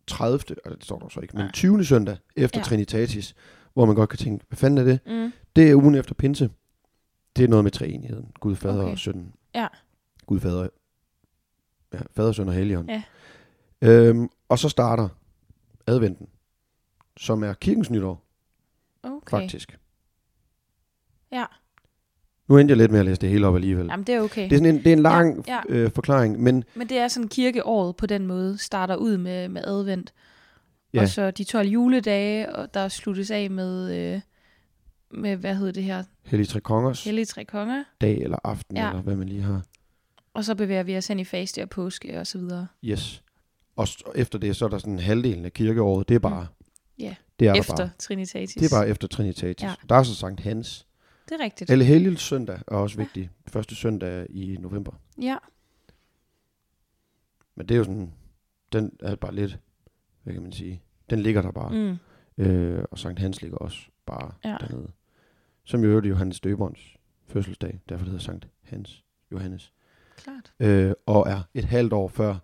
[0.08, 0.40] 30.
[0.66, 1.52] Eller det står der så ikke, men Nej.
[1.52, 1.86] 20.
[1.86, 2.64] søndag efter ja.
[2.64, 3.36] Trinitatis,
[3.74, 5.00] hvor man godt kan tænke, hvad fanden er det?
[5.06, 5.34] Mm.
[5.56, 6.50] Det er ugen efter pinse.
[7.36, 8.32] Det er noget med treenigheden.
[8.40, 8.92] Gud, fader Okay.
[8.92, 9.34] og søn.
[9.56, 9.68] Ja.
[10.26, 10.68] Gud, fader,
[11.94, 12.90] ja, fader, søn og helligånd.
[12.90, 13.04] Ja.
[13.82, 15.10] Øhm, og så starter
[15.88, 16.28] adventen,
[17.18, 18.26] som er kirkens nytår,
[19.04, 19.30] Okay.
[19.30, 19.80] faktisk.
[21.32, 21.46] Ja.
[22.48, 23.86] Nu endte jeg lidt med at læse det hele op alligevel.
[23.86, 24.44] Jamen, det er okay.
[24.44, 26.98] Det er, sådan en, det er en lang Ja, ja, Øh, forklaring, men Men det
[26.98, 30.14] er sådan kirkeåret på den måde, starter ud med, med advent.
[30.94, 31.02] Ja.
[31.02, 34.22] Og så de 12 juledage, og der sluttes af med, øh,
[35.12, 37.84] med hvad hedder det her, Hellige Tre Kongers Hellige Tre Konger.
[38.02, 38.90] dag eller aften, Ja.
[38.90, 39.62] eller hvad man lige har.
[40.34, 42.68] Og så bevæger vi os hen i faste og påske og så videre.
[42.86, 43.24] Yes.
[43.76, 46.48] Og efter det, så er der sådan halvdelen af kirkeåret, det er bare...
[47.00, 47.16] Ja.
[47.40, 47.90] Det er Efter.
[48.00, 48.54] Trinitatis.
[48.56, 49.64] Det er bare efter Trinitatis.
[49.64, 49.74] Ja.
[49.90, 50.86] Der er så Sankt Hans.
[51.30, 51.70] Det er rigtigt.
[51.70, 53.30] Eller Helgens søndag er også vigtig.
[53.48, 54.92] Første søndag i november.
[55.22, 55.38] Ja.
[57.56, 58.14] Men det er jo sådan,
[58.74, 59.60] den er bare lidt,
[60.24, 61.98] hvad kan man sige, den ligger der bare.
[62.38, 62.44] Mm.
[62.46, 64.50] Øh, og Sankt Hans ligger også bare Ja.
[64.50, 64.58] ja.
[64.58, 64.92] dernede.
[65.64, 69.74] Som jo øvrigt Johannes Døberens fødselsdag, derfor det hedder Sankt Hans Johannes.
[70.18, 70.54] Klart.
[70.60, 72.36] Øh, og er et halvt år før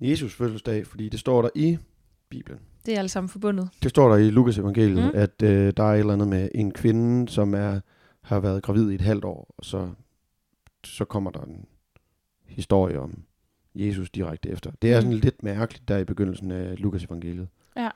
[0.00, 1.78] Jesus fødselsdag, fordi det står der i
[2.28, 2.60] Bibelen.
[2.86, 3.68] Det er alle sammen forbundet.
[3.82, 5.10] Det står der i Lukas evangeliet, Mm.
[5.14, 7.80] at øh, der er et eller andet med en kvinde, som er
[8.20, 9.90] har været gravid i et halvt år, og så,
[10.84, 11.64] så kommer der en
[12.46, 13.22] historie om
[13.74, 14.70] Jesus direkte efter.
[14.82, 15.02] Det er Mm.
[15.02, 17.48] sådan lidt mærkeligt der i begyndelsen af Lukas evangeliet.
[17.76, 17.88] Ja.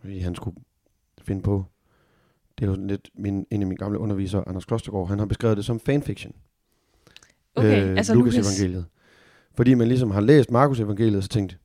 [0.00, 0.56] Fordi han skulle
[1.22, 1.64] finde på.
[2.58, 5.56] Det er jo lidt, min, en af mine gamle undervisere, Anders Klostergaard, han har beskrevet
[5.56, 6.32] det som fanfiction.
[7.54, 8.60] Okay, altså Lukas Lukas.
[8.60, 8.86] evangeliet.
[9.54, 11.58] Fordi man ligesom har læst Markus evangeliet, og så tænkt,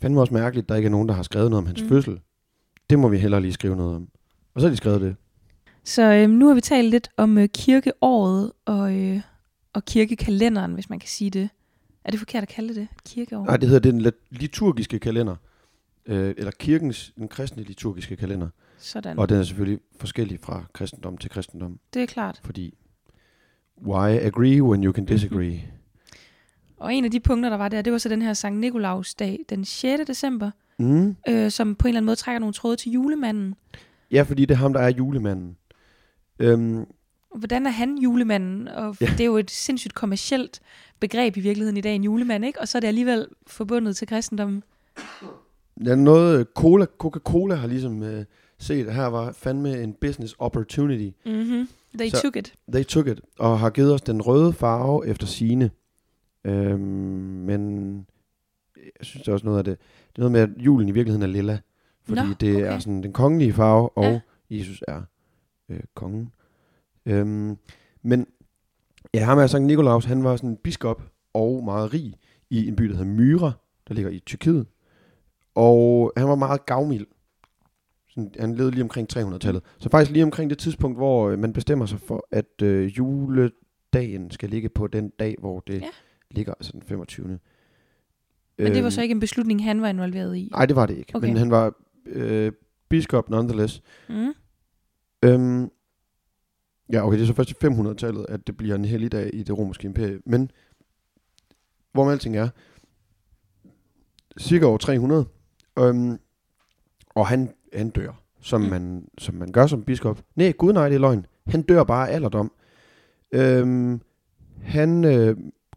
[0.00, 1.88] fandme også mærkeligt, at der ikke er nogen, der har skrevet noget om hans Mm.
[1.88, 2.20] fødsel.
[2.90, 4.08] Det må vi hellere lige skrive noget om.
[4.54, 5.16] Og så har de skrevet det.
[5.84, 9.20] Så øhm, nu har vi talt lidt om øh, kirkeåret og, øh,
[9.72, 11.48] og kirkekalenderen, hvis man kan sige det.
[12.04, 13.44] Er det forkert at kalde det et kirkeår?
[13.44, 15.36] Nej, det hedder den lit- liturgiske kalender.
[16.06, 18.48] Øh, eller kirkens, den kristne liturgiske kalender.
[18.78, 19.18] Sådan.
[19.18, 21.78] Og den er selvfølgelig forskellig fra kristendom til kristendom.
[21.94, 22.40] Det er klart.
[22.44, 22.74] Fordi,
[23.86, 25.60] why agree when you can disagree?
[26.76, 29.14] Og en af de punkter, der var der, det var så den her Sankt Nikolaus
[29.14, 30.02] dag, den 6.
[30.06, 31.16] december, Mm.
[31.28, 33.54] øh, som på en eller anden måde trækker nogle tråde til julemanden.
[34.10, 35.56] Ja, fordi det er ham, der er julemanden.
[36.38, 36.84] Øhm,
[37.36, 38.68] hvordan er han julemanden?
[38.68, 39.06] Og Ja.
[39.06, 40.60] det er jo et sindssygt kommercielt
[41.00, 42.60] begreb i virkeligheden i dag, en julemand, ikke?
[42.60, 44.62] Og så er det alligevel forbundet til kristendommen.
[45.84, 48.24] Ja, noget cola, Coca-Cola har ligesom øh,
[48.58, 51.16] set, her var fandme en business opportunity.
[51.26, 51.68] Mm-hmm.
[51.98, 52.54] They så, took it.
[52.72, 55.70] They took it, og har givet os den røde farve efter sine.
[56.46, 57.96] Øhm, men
[58.76, 59.78] jeg synes det er også noget af det.
[60.12, 61.58] Det er noget med, at julen i virkeligheden er lilla.
[62.02, 62.80] Fordi Nå, det er okay.
[62.80, 64.20] sådan den kongelige farve, og Ja.
[64.50, 65.02] Jesus er
[65.68, 66.32] øh, kongen.
[67.06, 67.56] Øhm,
[68.02, 68.26] men
[69.14, 71.02] ja, ham er Sankt Nikolaus, han var sådan en biskop
[71.34, 72.14] og meget rig
[72.50, 73.52] i en by, der hedder Myra,
[73.88, 74.66] der ligger i Tyrkiet.
[75.54, 77.06] Og han var meget gavmild.
[78.08, 79.62] Sådan, han levede lige omkring 300-tallet.
[79.78, 84.30] Så faktisk lige omkring det tidspunkt, hvor øh, man bestemmer sig for, at øh, juledagen
[84.30, 85.86] skal ligge på den dag, hvor det Ja.
[86.36, 87.26] Ligger, altså den 25.
[87.28, 87.38] Men
[88.58, 90.48] det var Øhm, så ikke en beslutning, han var involveret i.
[90.52, 91.16] Nej, det var det ikke.
[91.16, 91.26] Okay.
[91.28, 91.72] Men han var
[92.06, 92.52] øh,
[92.88, 93.82] biskop nonetheless.
[94.08, 94.32] Mm.
[95.24, 95.70] Øhm,
[96.92, 99.58] ja, okay, det er så først i 500-tallet, at det bliver en helligdag i det
[99.58, 100.18] romerske imperie.
[100.26, 100.50] Men
[101.92, 102.48] hvor med alting er,
[104.38, 105.26] cirka over 300,
[105.78, 106.18] øhm,
[107.14, 108.66] og han, han dør, som, Mm.
[108.68, 110.22] man, som man gør som biskop.
[110.36, 111.26] Nej, gud nej, det er løgn.
[111.46, 112.52] Han dør bare af alderdom.
[113.32, 114.00] Øhm,
[114.62, 115.36] han øh,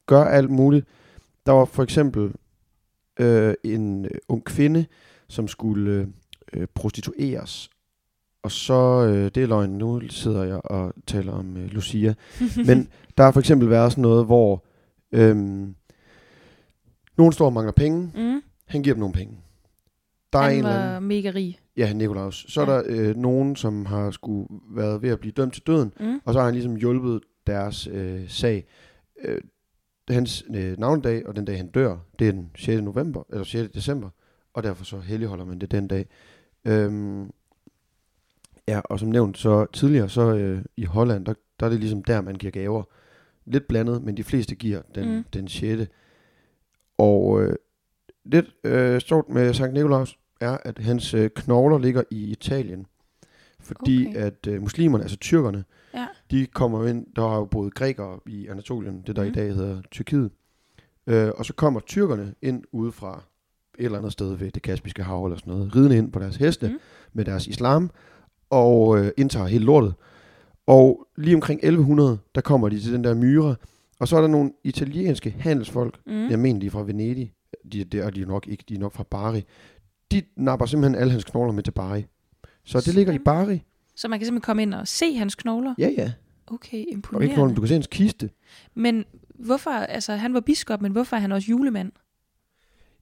[0.10, 0.86] gør alt muligt.
[1.46, 2.32] Der var for eksempel
[3.20, 4.86] øh, en øh, ung kvinde,
[5.28, 6.14] som skulle
[6.54, 7.70] øh, prostitueres.
[8.44, 12.14] Og så, øh, det er løgn, nu sidder jeg og taler om øh, Lucia.
[12.68, 14.66] Men der har for eksempel været sådan noget, hvor
[15.12, 15.76] øhm,
[17.18, 18.12] nogen står og mangler penge.
[18.16, 18.42] mm.
[18.66, 19.38] Han giver dem nogle penge.
[20.34, 21.60] Der er Han en eller var anden, mega rig.
[21.78, 22.46] ja, Nikolaus.
[22.50, 22.78] Så er Ja.
[22.78, 26.20] der øh, nogen, som har skulle været ved at blive dømt til døden, Mm.
[26.26, 28.66] og så har han ligesom hjulpet deres øh, sag.
[29.26, 29.42] Øh,
[30.10, 32.82] hans øh, navnedag og den dag, han dør, det er den 6.
[32.82, 33.72] november, eller 6.
[33.72, 34.10] december,
[34.54, 36.06] og derfor så helligholder man det den dag.
[36.66, 37.32] Øhm,
[38.68, 42.04] ja, og som nævnt så tidligere, så øh, i Holland, der, der er det ligesom
[42.04, 42.84] der, man giver gaver.
[43.46, 45.24] Lidt blandet, men de fleste giver den, mm.
[45.34, 45.92] Den 6.
[46.98, 47.56] Og øh,
[48.26, 52.86] lidt øh, stort med Sankt Nikolaus er, at hans øh, knogler ligger i Italien.
[53.60, 54.18] Fordi Okay.
[54.18, 56.08] at øh, muslimerne, altså tyrkerne, Ja.
[56.32, 59.28] de kommer ind, der har jo boet grækere i Anatolien, det der mm.
[59.28, 59.36] i Mhm.
[59.36, 60.32] dag hedder Tyrkiet.
[61.08, 63.24] Øh, og så kommer tyrkerne ind udefra
[63.80, 66.36] et eller andet sted ved det Kaspiske hav eller sådan noget, ridende ind på deres
[66.36, 66.78] heste mm.
[67.14, 67.90] Med deres islam,
[68.50, 69.94] og øh, indtager hele lortet.
[70.68, 73.56] Og lige omkring 1100, der kommer de til den der myre,
[74.00, 76.30] og så er der nogle italienske handelsfolk, Mm.
[76.30, 77.34] jeg mener, de er fra Venedig,
[77.74, 79.44] de, det er de nok ikke, de er nok fra Bari.
[80.12, 82.06] De napper simpelthen alle hans knogler med til Bari.
[82.64, 83.18] Så det ligger i.
[83.20, 83.64] Bari.
[84.00, 85.76] Så man kan simpelthen komme ind og se hans knogler?
[85.78, 86.12] Ja, ja.
[86.48, 87.34] Okay, Og ikke imponerende.
[87.34, 88.30] knogler, du kan se hans kiste.
[88.74, 91.92] Men hvorfor, altså han var biskop, men hvorfor er han også julemand?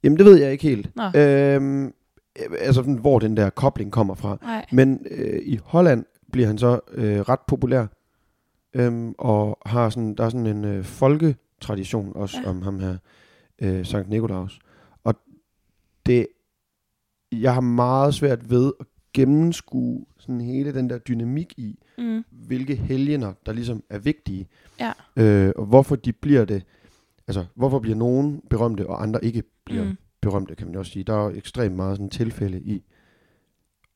[0.04, 0.96] Jamen, det ved jeg ikke helt.
[0.96, 1.04] Nå.
[1.20, 1.92] Øhm, øh,
[2.60, 4.38] altså, hvor den der kobling kommer fra.
[4.42, 4.66] Nej.
[4.72, 7.86] Men øh, i Holland bliver han så øh, ret populær.
[8.74, 12.38] Øhm, og har sådan, der er sådan en øh, folketradition også.
[12.44, 12.50] Ja.
[12.50, 12.98] om ham her,
[13.60, 14.60] øh, Sankt Nikolaus.
[15.04, 15.16] Og
[16.06, 16.28] det,
[17.32, 18.86] jeg har meget svært ved at
[19.22, 22.24] gennemskue sådan hele den der dynamik i, Mm.
[22.32, 24.48] hvilke helgener, der ligesom er vigtige.
[24.80, 24.92] Ja.
[25.16, 26.64] Øh, og hvorfor de bliver det.
[27.28, 29.98] Altså, hvorfor bliver nogen berømte, og andre ikke bliver mm.
[30.22, 31.04] Berømte, kan man jo også sige.
[31.04, 32.84] Der er jo ekstremt meget sådan tilfælde i.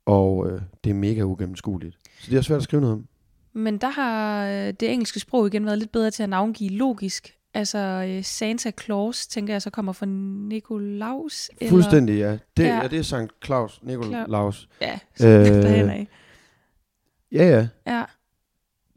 [0.05, 1.97] Og øh, det er mega ugennemskueligt.
[2.19, 3.07] Så det er svært at skrive noget om.
[3.53, 7.37] Men der har øh, det engelske sprog igen været lidt bedre til at navngive logisk.
[7.53, 7.77] Altså
[8.09, 11.49] øh, Santa Claus, tænker jeg, så kommer fra Nikolaus.
[11.57, 12.31] eller- Fuldstændig, ja.
[12.31, 12.75] Det, ja.
[12.81, 12.87] Ja.
[12.87, 14.69] det er Sankt Claus, Nikolaus.
[14.81, 16.07] Ja, Øh, af.
[17.31, 17.67] Ja, ja.
[17.87, 18.03] Ja,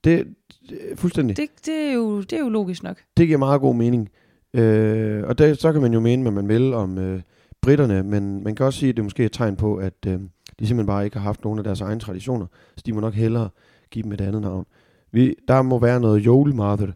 [0.04, 0.34] Det,
[0.68, 1.36] det fuldstændig.
[1.36, 2.96] Det, det, det, er jo, det er jo logisk nok.
[3.16, 4.08] det giver meget god mening.
[4.54, 7.22] Øh, og der, så kan man jo mene, hvad man vil om øh,
[7.62, 10.12] britterne, men man kan også sige, at det er måske et tegn på, at øh,
[10.12, 10.18] de
[10.66, 13.48] simpelthen bare ikke har haft nogen af deres egne traditioner, så de må nok hellere
[13.90, 14.66] give dem et andet navn.
[15.12, 16.88] Vi, der må være noget julemarked,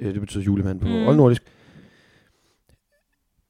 [0.00, 0.94] øh, det betyder julemand på mm.
[1.06, 1.42] Oldnordisk.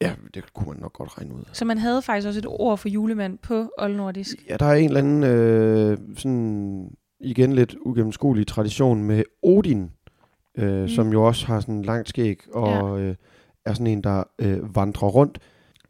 [0.00, 1.42] Ja, det kunne man nok godt regne ud.
[1.52, 4.36] Så man havde faktisk også et ord for julemand på oldnordisk.
[4.48, 9.90] Ja, der er en eller anden øh, sådan igen lidt ugennemskuelig tradition med Odin,
[10.58, 10.88] øh, mm.
[10.88, 13.14] Som jo også har sådan langt skæg og øh,
[13.64, 15.38] er sådan en, der øh, vandrer rundt.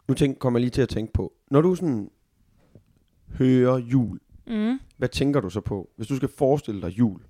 [0.09, 2.11] Nu tænk, kommer jeg lige til at tænke på, når du sådan
[3.39, 4.79] hører jul, Mm.
[4.97, 7.21] hvad tænker du så på, hvis du skal forestille dig jul?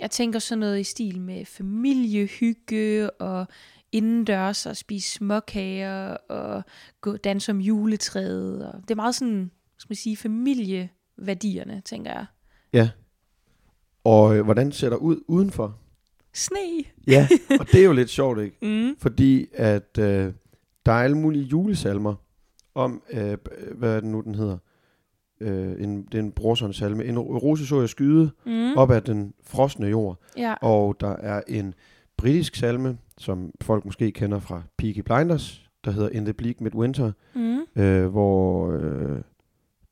[0.00, 3.46] Jeg tænker sådan noget i stil med familiehygge og
[3.92, 6.62] indendørs og spise småkager og
[7.00, 8.66] gå danse om juletræet.
[8.72, 12.26] Og det er meget sådan, skal man sige, familieværdierne, tænker jeg.
[12.72, 12.90] Ja.
[14.04, 15.78] Og øh, hvordan ser der ud udenfor?
[16.32, 16.84] Sne!
[17.06, 17.28] Ja,
[17.60, 18.56] og det er jo lidt sjovt, ikke?
[18.62, 18.96] Mm.
[18.98, 20.32] Fordi at øh,
[20.86, 22.14] der er alle mulige julesalmer
[22.74, 23.36] om, øh,
[23.74, 24.58] hvad er det nu, den hedder?
[25.40, 27.04] Øh, en, det er en brorson salme.
[27.04, 28.76] En rose så jeg skyde Mm.
[28.76, 30.18] op af den frosne jord.
[30.36, 30.54] Ja.
[30.62, 31.74] Og der er en
[32.16, 37.12] britisk salme, som folk måske kender fra Peaky Blinders, der hedder In the Bleak Midwinter,
[37.34, 37.82] Mm.
[37.82, 39.18] øh, hvor øh,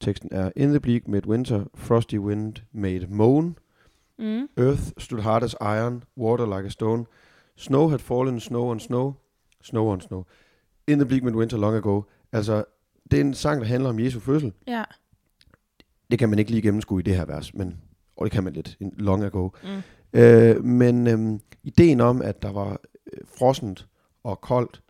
[0.01, 3.57] teksten er In the bleak midwinter, frosty wind made moan,
[4.19, 4.49] Mm.
[4.57, 7.05] earth stood hard as iron, water like a stone,
[7.57, 9.13] snow had fallen, snow on snow,
[9.63, 10.25] snow on snow,
[10.89, 12.03] in the bleak midwinter long ago.
[12.33, 12.65] Altså,
[13.11, 14.53] det er en sang, der handler om Jesu fødsel.
[14.67, 14.83] Ja.
[16.13, 17.81] Det kan man ikke lige gennemskue i det her vers, men
[18.17, 19.49] og det kan man lidt, long ago.
[19.63, 20.21] Mm.
[20.21, 22.81] Øh, men øhm, ideen om, at der var
[23.13, 23.89] øh, frossent
[24.23, 24.83] og koldt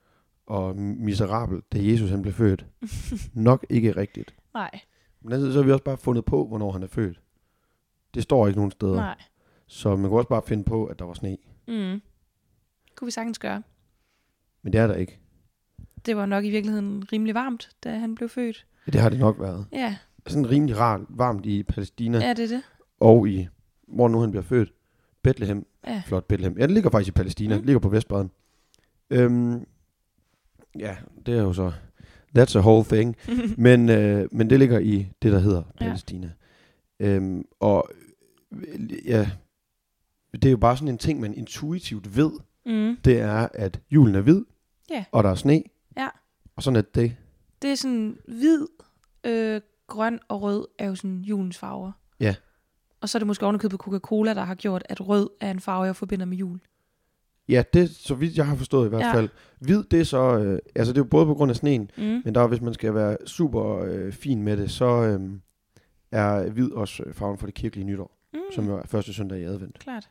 [0.46, 2.66] og miserabelt, da Jesus han blev født,
[3.48, 4.34] nok ikke rigtigt.
[4.54, 4.80] Nej.
[5.20, 7.20] Men altså, så har vi også bare fundet på, hvornår han er født.
[8.14, 8.96] Det står ikke nogen steder.
[8.96, 9.18] Nej.
[9.66, 11.36] Så man kunne også bare finde på, at der var sne.
[11.68, 12.00] Mm.
[12.96, 13.62] Kunne vi sagtens gøre.
[14.62, 15.18] Men det er der ikke.
[16.06, 18.66] Det var nok i virkeligheden rimelig varmt, da han blev født.
[18.86, 19.66] Det har det nok været.
[19.72, 22.62] Ja, Sådan rimelig rart, varmt i Palæstina er det det?
[23.00, 23.48] og i,
[23.88, 24.72] hvor nu han bliver født.
[25.22, 25.66] Bethlehem.
[25.86, 26.02] Ja.
[26.06, 26.58] Flot Bethlehem.
[26.58, 27.54] Ja, det ligger faktisk i Palæstina.
[27.54, 27.60] Mm.
[27.60, 28.30] Det ligger på Vestbredden.
[29.10, 29.64] Øhm,
[30.78, 31.72] ja, det er jo så...
[32.38, 33.16] That's a whole thing.
[33.66, 35.84] men, øh, men det ligger i det, der hedder Ja.
[35.84, 36.30] Palæstina.
[37.00, 37.88] Øhm, og
[38.52, 39.30] øh, ja,
[40.32, 42.30] det er jo bare sådan en ting, man intuitivt ved.
[42.66, 42.96] mm.
[43.04, 44.42] Det er, at julen er hvid,
[44.90, 45.04] Ja.
[45.12, 45.62] og der er sne.
[45.96, 46.08] Ja.
[46.56, 47.16] Og sådan er det.
[47.62, 48.66] Det er sådan hvid,
[49.24, 51.92] øh, grøn og rød er jo sådan julens farver.
[52.20, 52.34] Ja.
[53.00, 55.84] Og så er det måske ovenikøbet Coca-Cola, der har gjort, at rød er en farve,
[55.84, 56.60] jeg forbinder med jul.
[57.48, 59.14] Ja, det så vidt jeg har forstået i hvert Ja.
[59.14, 59.28] fald.
[59.60, 60.38] Hvid, det er så...
[60.38, 62.02] Øh, altså, det er jo både på grund af sneen, Mm.
[62.24, 65.30] men der, hvis man skal være super øh, fin med det, så øh,
[66.12, 68.40] er hvid også øh, farven for det kirkelige nytår, Mm.
[68.54, 69.78] som jo er første søndag i advent.
[69.78, 70.08] Klart.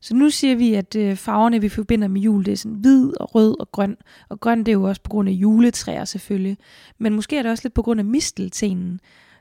[0.00, 3.20] Så nu siger vi, at øh, farverne, vi forbinder med jul, det er sådan hvid
[3.20, 3.96] og rød og grøn.
[4.28, 6.58] Og grøn, det er jo også på grund af juletræer selvfølgelig.
[6.98, 9.00] Men måske er det også lidt på grund af misteltenen.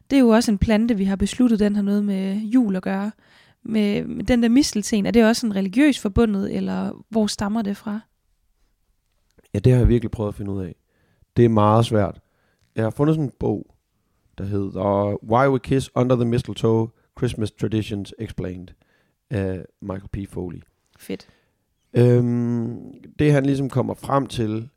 [0.10, 2.84] Det er jo også en plante, vi har besluttet, den har noget med jul at
[2.84, 3.12] gøre.
[3.63, 7.78] Med, med den der mistelten, er det også en religiøs forbundet, eller hvor stammer det
[7.78, 8.00] fra?
[9.54, 10.76] Ja, det har jeg virkelig prøvet at finde ud af.
[11.38, 12.20] Det er meget svært.
[12.76, 13.76] Jeg har fundet sådan en bog,
[14.38, 18.67] der hedder Why We Kiss Under the Mistletoe, Christmas Traditions Explained
[19.29, 20.29] af Michael P.
[20.31, 20.59] Foley.
[20.97, 21.27] Fedt.
[21.93, 24.69] Øhm, det han ligesom kommer frem til,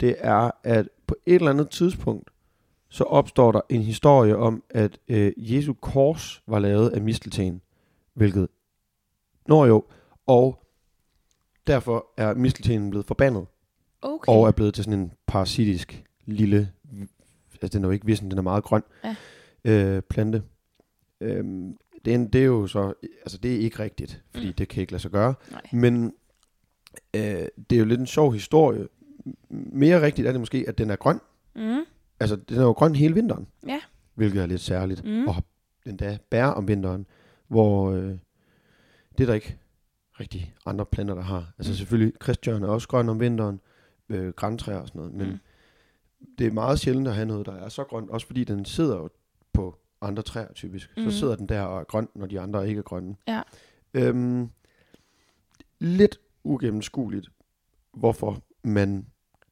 [0.00, 2.30] det er, at på et eller andet tidspunkt,
[2.88, 7.60] så opstår der en historie om, at øh, Jesu kors var lavet af mistelten,
[8.14, 8.48] hvilket,
[9.48, 9.84] når jo,
[10.26, 10.66] og
[11.66, 13.46] derfor er misteltenen blevet forbandet,
[14.02, 14.32] Okay.
[14.32, 16.72] og er blevet til sådan en parasitisk lille,
[17.62, 19.16] altså den er jo ikke vissen, den er meget grøn, Ja.
[19.64, 20.42] øh, plante.
[21.20, 24.52] Øhm, det, er, det er jo så, altså det er ikke rigtigt, fordi Mm.
[24.52, 25.60] det kan ikke lade sig gøre, Nej.
[25.72, 26.14] men
[27.16, 27.20] øh,
[27.70, 28.88] det er jo lidt en sjov historie.
[29.50, 31.20] Mere rigtigt er det måske, at den er grøn.
[31.56, 31.80] Mm.
[32.20, 33.46] Altså, den er jo grøn hele vinteren.
[33.66, 33.80] Ja.
[34.14, 35.04] Hvilket er lidt særligt.
[35.04, 35.26] Mm.
[35.28, 35.42] Og har
[35.86, 37.06] endda bær om vinteren,
[37.48, 38.02] hvor øh,
[39.18, 39.58] det er der ikke
[40.20, 41.52] rigtig andre planter, der har.
[41.58, 41.76] Altså Mm.
[41.76, 43.60] selvfølgelig, Christian er også grøn om vinteren,
[44.08, 45.38] øh, græntræer og sådan noget, men Mm.
[46.38, 48.96] det er meget sjældent at have noget, der er så grønt, også fordi den sidder
[48.96, 49.08] jo
[49.52, 50.90] på andre træer typisk.
[50.96, 51.10] Mhm.
[51.10, 53.16] Så sidder den der og er grøn, når de andre ikke er grønne.
[53.28, 53.42] Ja.
[53.94, 54.50] Øhm,
[55.78, 57.28] lidt ugennemskueligt,
[57.94, 59.06] hvorfor man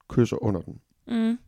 [0.08, 0.80] kysser under den.
[1.06, 1.38] Mm.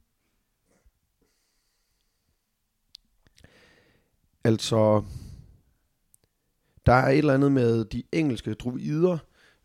[4.44, 5.04] Altså,
[6.87, 9.18] der er et eller andet med de engelske druider,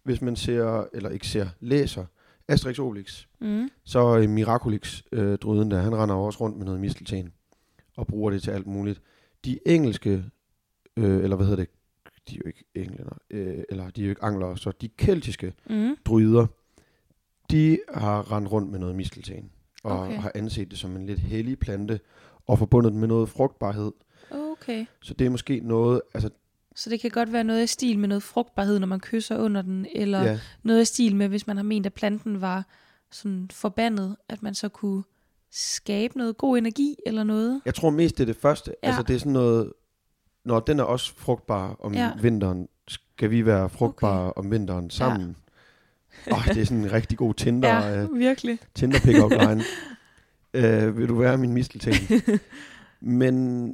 [0.03, 2.05] hvis man ser, eller ikke ser, læser
[2.47, 3.69] Asterix Obelix, Mm.
[3.83, 7.33] så Miraculix, øh, druiden der, han render også rundt med noget mistelten
[7.97, 9.01] og bruger det til alt muligt.
[9.45, 10.23] De engelske,
[10.97, 11.69] øh, eller hvad hedder det,
[12.29, 15.53] de er jo ikke englænder, øh, eller de er jo ikke anglere, så de keltiske
[15.69, 15.95] Mm.
[16.05, 16.47] druider,
[17.51, 19.51] de har rendt rundt med noget mistelten,
[19.83, 20.17] og Okay.
[20.17, 21.99] har anset det som en lidt hellig plante,
[22.47, 23.91] og forbundet den med noget frugtbarhed.
[24.31, 24.85] Okay.
[25.01, 26.29] Så det er måske noget, altså
[26.75, 29.61] Så det kan godt være noget i stil med noget frugtbarhed, når man kysser under
[29.61, 32.65] den, eller ja, noget i stil med, hvis man har ment, at planten var
[33.11, 35.03] sådan forbandet, at man så kunne
[35.53, 37.61] skabe noget god energi eller noget.
[37.65, 38.75] jeg tror mest det er det første.
[38.83, 38.87] Ja.
[38.87, 39.73] Altså det er sådan noget,
[40.45, 42.11] når den er også frugtbar om Ja.
[42.21, 44.39] vinteren, skal vi være frugtbare okay.
[44.39, 45.35] om vinteren sammen.
[46.27, 46.33] Ja.
[46.33, 47.99] Oh, det er sådan en rigtig god Tinder, ja.
[48.01, 48.59] Ja, virkelig.
[48.75, 49.63] Tinder pick-up line.
[50.87, 51.95] uh, vil du være min mistelting?
[53.01, 53.67] Men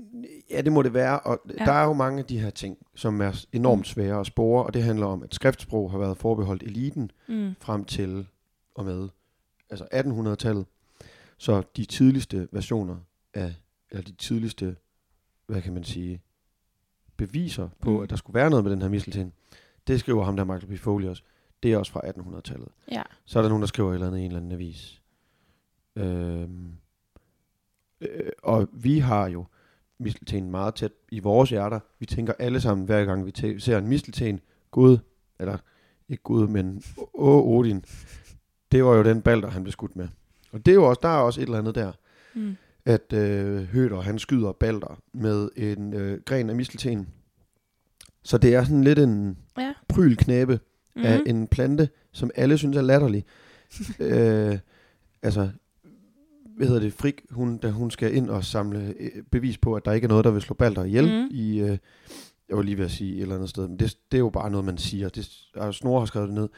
[0.51, 1.19] ja, det må det være.
[1.19, 1.53] Og Ja.
[1.59, 1.65] ja.
[1.65, 4.73] der er jo mange af de her ting, som er enormt svære at spore, og
[4.73, 7.51] det handler om, at skriftsprog har været forbeholdt eliten Mm.
[7.61, 8.27] frem til
[8.75, 9.09] og med
[9.69, 10.65] altså 1800-tallet.
[11.41, 12.97] Så de tidligste versioner
[13.33, 13.55] af,
[13.91, 14.75] eller de tidligste,
[15.47, 16.21] hvad kan man sige,
[17.17, 18.03] beviser på, Mm.
[18.03, 19.33] at der skulle være noget med den her mistelten,
[19.87, 20.79] det skriver ham der Michael P.
[20.79, 21.23] Foley også.
[21.63, 22.67] Det er også fra 1800-tallet.
[22.91, 23.03] Ja.
[23.25, 25.01] Så er der nogen, der skriver et eller andet i en eller anden avis.
[25.95, 26.71] Øhm,
[28.01, 29.45] øh, og vi har jo
[29.97, 31.79] mistelten meget tæt i vores hjerter.
[31.99, 34.39] Vi tænker alle sammen, hver gang vi ser en mistelten,
[34.71, 34.97] Gud,
[35.39, 35.57] eller
[36.09, 37.85] ikke Gud, men Åh Odin,
[38.71, 40.07] det var jo den balder, han blev skudt med.
[40.51, 41.91] Og det er jo også, der er også et eller andet der,
[42.35, 42.55] Mm.
[42.85, 47.07] at øh, Høder, han skyder balder med en øh, gren af mistelten.
[48.23, 49.73] Så det er sådan lidt en Ja.
[49.89, 50.59] prylknæbe
[50.95, 51.01] mm.
[51.05, 51.29] af Mhm.
[51.37, 53.25] en plante, som alle synes er latterlig.
[53.99, 54.57] øh,
[55.21, 55.49] altså,
[56.57, 59.85] hvad hedder det, Frik, hun, da hun skal ind og samle øh, bevis på, at
[59.85, 61.27] der ikke er noget, der vil slå balder ihjel Mhm.
[61.31, 61.77] i, øh,
[62.49, 64.29] jeg var lige ved at sige et eller andet sted, men det, det er jo
[64.29, 65.09] bare noget, man siger.
[65.09, 66.49] Det, er- Snore har skrevet det ned,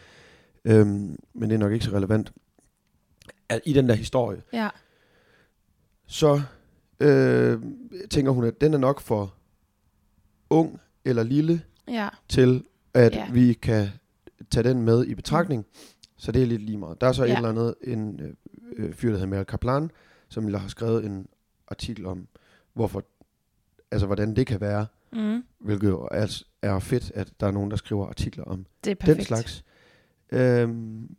[0.65, 2.31] øhm, men det er nok ikke så relevant.
[3.51, 4.69] At I den der historie, Ja.
[6.07, 6.41] så
[6.99, 7.61] øh,
[8.09, 9.33] tænker hun, at den er nok for
[10.49, 12.09] ung eller lille Ja.
[12.29, 13.31] til, at Ja.
[13.31, 13.87] vi kan
[14.51, 15.65] tage den med i betragtning.
[16.17, 17.01] Så det er lidt lige meget.
[17.01, 17.31] Der er så ja.
[17.31, 18.33] Et eller andet, en øh,
[18.77, 19.91] øh, fyr, der hedder Mel Kaplan,
[20.29, 21.27] som har skrevet en
[21.67, 22.27] artikel om,
[22.73, 23.03] hvorfor,
[23.91, 25.43] altså hvordan det kan være, Mm.
[25.59, 28.95] hvilket jo altså er fedt, at der er nogen, der skriver artikler om Det er
[28.95, 29.17] perfekt.
[29.17, 29.63] den slags.
[30.31, 31.15] Øhm,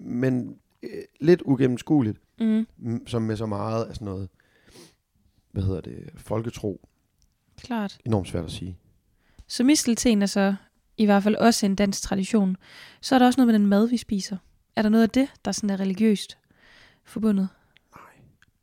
[0.00, 0.58] men
[0.94, 3.06] øh, lidt ugennemskueligt, Mm.
[3.06, 4.28] som med så meget af sådan noget,
[5.52, 6.88] hvad hedder det, folketro,
[7.56, 7.98] Klart.
[8.04, 8.78] enormt svært at sige.
[9.46, 10.54] Så mistelten er så
[10.96, 12.56] i hvert fald også en dansk tradition.
[13.00, 14.36] Så er der også noget med den mad, vi spiser.
[14.76, 16.38] Er der noget af det, der sådan er religiøst
[17.04, 17.48] forbundet?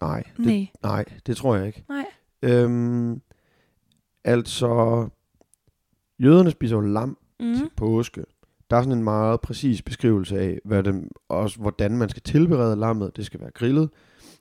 [0.01, 0.67] Nej, det, Nej.
[0.83, 1.83] nej, det tror jeg ikke.
[1.89, 2.05] Nej.
[2.41, 3.21] Øhm,
[4.23, 4.67] altså,
[6.19, 7.55] jøderne spiser jo lam Mm.
[7.57, 8.23] til påske.
[8.69, 12.75] Der er sådan en meget præcis beskrivelse af, hvad det, også hvordan man skal tilberede
[12.75, 13.15] lammet.
[13.15, 13.89] Det skal være grillet,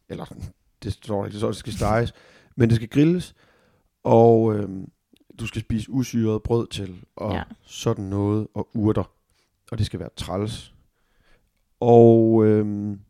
[0.09, 0.25] eller
[0.83, 2.13] det står ikke, det står, det skal steges,
[2.57, 3.35] men det skal grilles,
[4.05, 4.91] og øhm,
[5.41, 7.43] du skal spise usyret brød til, og Ja.
[7.63, 9.11] sådan noget, og urter,
[9.73, 10.75] og det skal være træls.
[11.81, 13.01] Og øhm,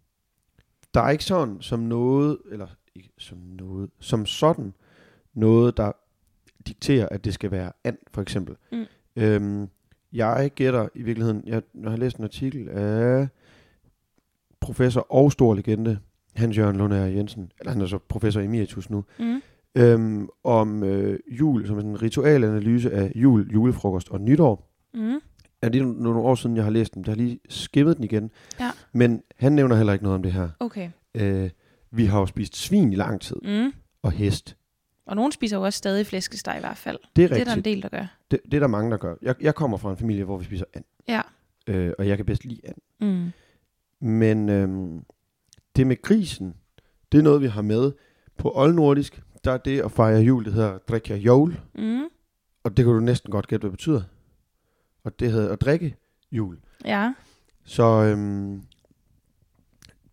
[0.94, 4.74] der er ikke sådan som noget, eller ikke som noget, som sådan
[5.34, 5.92] noget, der
[6.66, 8.56] dikterer, at det skal være and, for eksempel.
[8.72, 8.84] Mm.
[9.16, 9.68] Øhm,
[10.12, 13.28] jeg gætter i virkeligheden, jeg, jeg har læst en artikel af
[14.60, 15.98] professor og stor legende,
[16.36, 19.40] Hans Jørgen Lundager Jensen, eller han er så professor emeritus nu, Mm.
[19.74, 24.68] øhm, om øh, jul, som er en ritualanalyse af jul, julefrokost og nytår.
[24.94, 25.20] Mm.
[25.62, 27.04] Er det nogle nogle år siden, jeg har læst den?
[27.06, 28.30] Jeg har lige skimmet den igen.
[28.60, 28.70] Ja.
[28.92, 30.48] Men han nævner heller ikke noget om det her.
[30.60, 30.90] Okay.
[31.14, 31.50] Øh,
[31.90, 33.72] vi har jo spist svin i lang tid, Mm.
[34.02, 34.56] og hest.
[35.06, 36.98] Og nogen spiser jo også stadig flæskesteg i hvert fald.
[37.16, 37.64] Det er Det er der en rigtigt.
[37.64, 38.06] del, der gør.
[38.30, 39.14] Det, det er der mange, der gør.
[39.22, 41.20] Jeg, jeg kommer fra en familie, hvor vi spiser and, Ja.
[41.66, 42.76] øh, og jeg kan bedst lide and.
[43.00, 43.30] Mm.
[44.08, 45.04] Men øhm,
[45.76, 46.54] det med grisen,
[47.12, 47.92] det er noget, vi har med
[48.38, 49.22] på oldnordisk.
[49.44, 52.02] Der er det at fejre jul, det hedder drikke jul, Mm.
[52.64, 54.02] og det kan du næsten godt gætte, hvad det betyder.
[55.04, 55.96] Og det hedder at drikke
[56.32, 56.58] jul.
[56.84, 57.12] Ja.
[57.64, 58.62] Så øhm,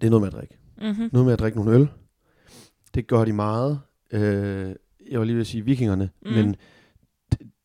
[0.02, 0.58] det er noget med at drikke.
[0.82, 1.10] Mm-hmm.
[1.13, 1.89] Noget med at drikke nogle øl.
[2.95, 3.80] Det gør de meget.
[4.13, 4.76] Øh,
[5.12, 6.32] jeg var lige ved at sige vikingerne, Mm.
[6.32, 6.56] men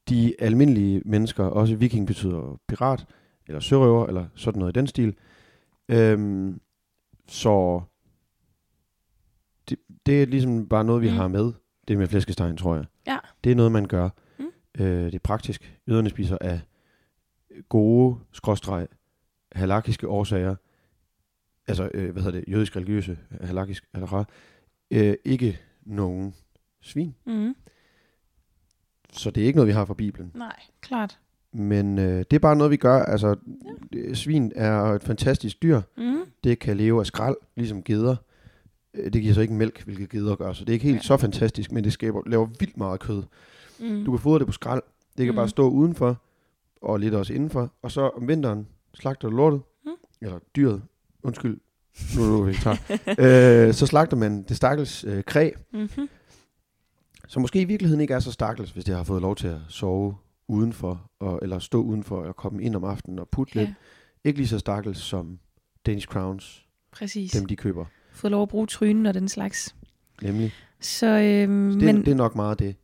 [0.08, 3.06] de almindelige mennesker, også viking betyder pirat,
[3.46, 5.16] eller sørøver, eller sådan noget i den stil.
[5.88, 6.60] Øhm,
[7.28, 7.80] så
[9.68, 11.14] det, det er ligesom bare noget, vi Mm.
[11.16, 11.52] har med,
[11.88, 12.84] det med flæskestegen, tror jeg.
[13.06, 13.18] Ja.
[13.44, 14.08] Det er noget, man gør.
[14.38, 14.46] Mm.
[14.78, 15.78] Øh, det er praktisk.
[15.88, 16.60] Jøderne spiser af
[17.68, 18.86] gode, skråstreg,
[19.52, 20.54] halakiske årsager,
[21.66, 24.22] altså, øh, hvad hedder det, jødisk religiøse, halakisk, halakha,
[24.90, 26.34] øh, ikke nogen
[26.82, 27.14] svin.
[27.26, 27.54] Mm.
[29.12, 30.30] Så det er ikke noget, vi har fra Bibelen.
[30.34, 31.18] Nej, klart.
[31.52, 33.02] Men øh, det er bare noget, vi gør.
[33.02, 33.36] Altså,
[33.94, 34.14] ja.
[34.14, 35.80] svin er et fantastisk dyr.
[35.96, 36.16] Mm.
[36.44, 38.16] Det kan leve af skrald, ligesom geder.
[38.94, 41.02] Øh, Det giver så ikke mælk, hvilket geder gør, så det er ikke helt ja.
[41.02, 43.22] så fantastisk, men det skaber, laver vildt meget kød.
[43.80, 44.04] Mm.
[44.04, 44.82] Du kan fodre det på skrald.
[45.18, 45.36] Det kan Mm.
[45.36, 46.22] bare stå udenfor,
[46.82, 47.72] og lidt også indenfor.
[47.82, 49.90] Og så om vinteren slagter du lortet, Mm.
[50.22, 50.82] eller dyret,
[51.22, 51.60] undskyld,
[52.16, 52.78] nu er du vegetar.
[53.68, 56.08] øh, så slagter man det stakkels øh, kræ, Mm-hmm.
[57.28, 59.58] som måske i virkeligheden ikke er så stakkels, hvis det har fået lov til at
[59.68, 60.16] sove
[60.48, 63.74] udenfor, og, eller stå udenfor og komme ind om aftenen og putte Ja, lidt.
[64.24, 65.38] Ikke lige så stakkels som
[65.86, 67.30] Danish Crowns, præcis.
[67.32, 67.84] dem de køber.
[68.12, 69.74] Fået lov at bruge trynen og den slags.
[70.22, 70.52] Nemlig.
[70.80, 72.76] Så, øhm, Så det, men, det er nok meget det.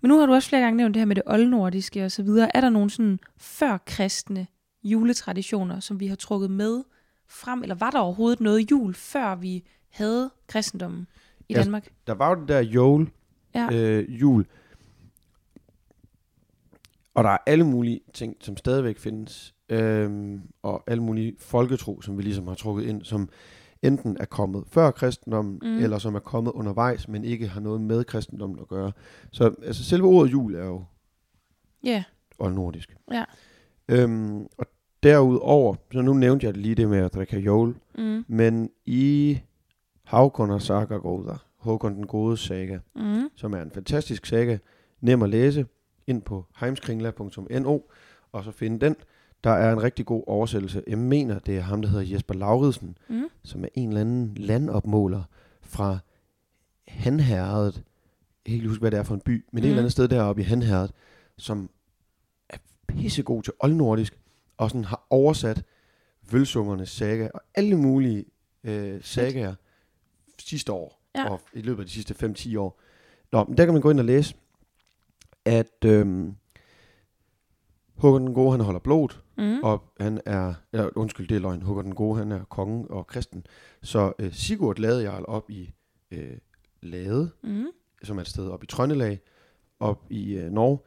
[0.00, 2.22] men nu har du også flere gange nævnt det her med det oldnordiske og så
[2.22, 2.56] videre.
[2.56, 4.46] Er der nogle sådan førkristne
[4.82, 6.82] juletraditioner, som vi har trukket med
[7.30, 7.62] frem?
[7.62, 11.06] Eller var der overhovedet noget jul, før vi havde kristendommen
[11.48, 11.88] i Ja, Danmark?
[12.06, 13.10] Der var jo det der jul,
[13.54, 13.68] Ja.
[13.72, 14.46] øh, jul.
[17.14, 19.54] Og der er alle mulige ting, som stadigvæk findes.
[19.68, 23.28] Øhm, og alle mulige folketro, som vi ligesom har trukket ind, som
[23.82, 25.76] enten er kommet før kristendommen, Mm.
[25.78, 28.92] eller som er kommet undervejs, men ikke har noget med kristendommen at gøre.
[29.32, 30.84] Så altså, selve ordet jul er jo
[31.84, 32.04] Ja,
[32.38, 32.96] oldnordisk.
[33.12, 33.24] Ja.
[33.88, 34.66] Øhm, og
[35.02, 38.24] derudover, så nu nævnte jeg lige det med at drikke jol, mm.
[38.28, 39.38] men i
[40.04, 43.28] Havkonar Saga Góða, Håkon den Gode saga, Mm.
[43.36, 44.58] som er en fantastisk saga,
[45.00, 45.66] nem at læse,
[46.06, 47.78] ind på heimskringla.no,
[48.32, 48.96] og så finde den.
[49.44, 50.82] Der er en rigtig god oversættelse.
[50.86, 53.24] Jeg mener, det er ham, der hedder Jesper Lauridsen, Mm.
[53.42, 55.22] som er en eller anden landopmåler
[55.62, 55.98] fra
[56.88, 57.74] Hanherredet.
[57.76, 57.82] Jeg
[58.46, 59.58] kan ikke huske, hvad det er for en by, men mm.
[59.58, 60.92] et eller andet sted deroppe i Hanherredet,
[61.38, 61.70] som
[62.48, 62.56] er
[62.88, 64.18] pissegod til oldnordisk,
[64.60, 65.62] og sådan har oversat
[66.32, 68.24] Vølsungernes saga og alle mulige
[68.64, 69.54] øh, sagaer
[70.38, 71.30] sidste år, Ja.
[71.30, 72.80] og i løbet af de sidste 5-10 år.
[73.32, 74.34] Nå, men der kan man gå ind og læse,
[75.44, 76.34] at øhm,
[77.96, 79.60] Håkon den Gode, han holder blodet, Mm.
[79.62, 83.06] og han er, eller undskyld, det er løgn, Håkon den Gode, han er kongen og
[83.06, 83.46] kristen.
[83.82, 85.70] Så øh, Sigurd lavede Jarl op i
[86.10, 86.36] øh,
[86.82, 87.66] Lade, Mm.
[88.02, 89.20] som er et sted op i Trøndelag,
[89.80, 90.78] op i øh, Norge.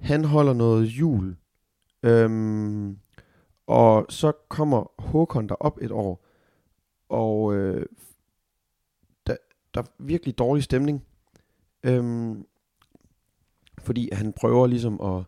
[0.00, 1.36] Han holder noget jul,
[2.02, 2.98] øhm,
[3.70, 6.24] og så kommer Håkon der op et år,
[7.08, 7.86] og øh,
[9.26, 9.36] der,
[9.74, 11.04] der er virkelig dårlig stemning,
[11.82, 12.46] øhm,
[13.78, 15.22] fordi han prøver ligesom at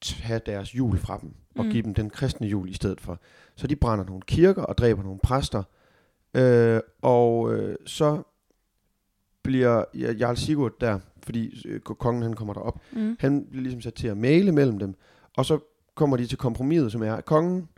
[0.00, 1.70] tage deres jul fra dem, og Mm.
[1.70, 3.20] give dem den kristne jul i stedet for.
[3.56, 5.62] Så de brænder nogle kirker og dræber nogle præster,
[6.34, 8.22] øh, og øh, så
[9.42, 13.16] bliver ja, Jarl Sigurd der, fordi øh, kongen han kommer derop, Mm.
[13.20, 14.94] han bliver ligesom sat til at male mellem dem,
[15.36, 15.58] og så
[15.98, 17.68] kommer de til kompromiset, som er kongen,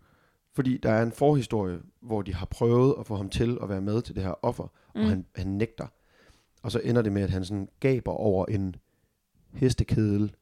[0.54, 3.80] fordi der er en forhistorie, hvor de har prøvet at få ham til at være
[3.80, 4.64] med til det her offer,
[4.94, 5.00] mm.
[5.00, 5.86] Og han, han nægter.
[6.62, 8.76] Og så ender det med, at han sådan gaber over en
[9.52, 10.34] hestekedel,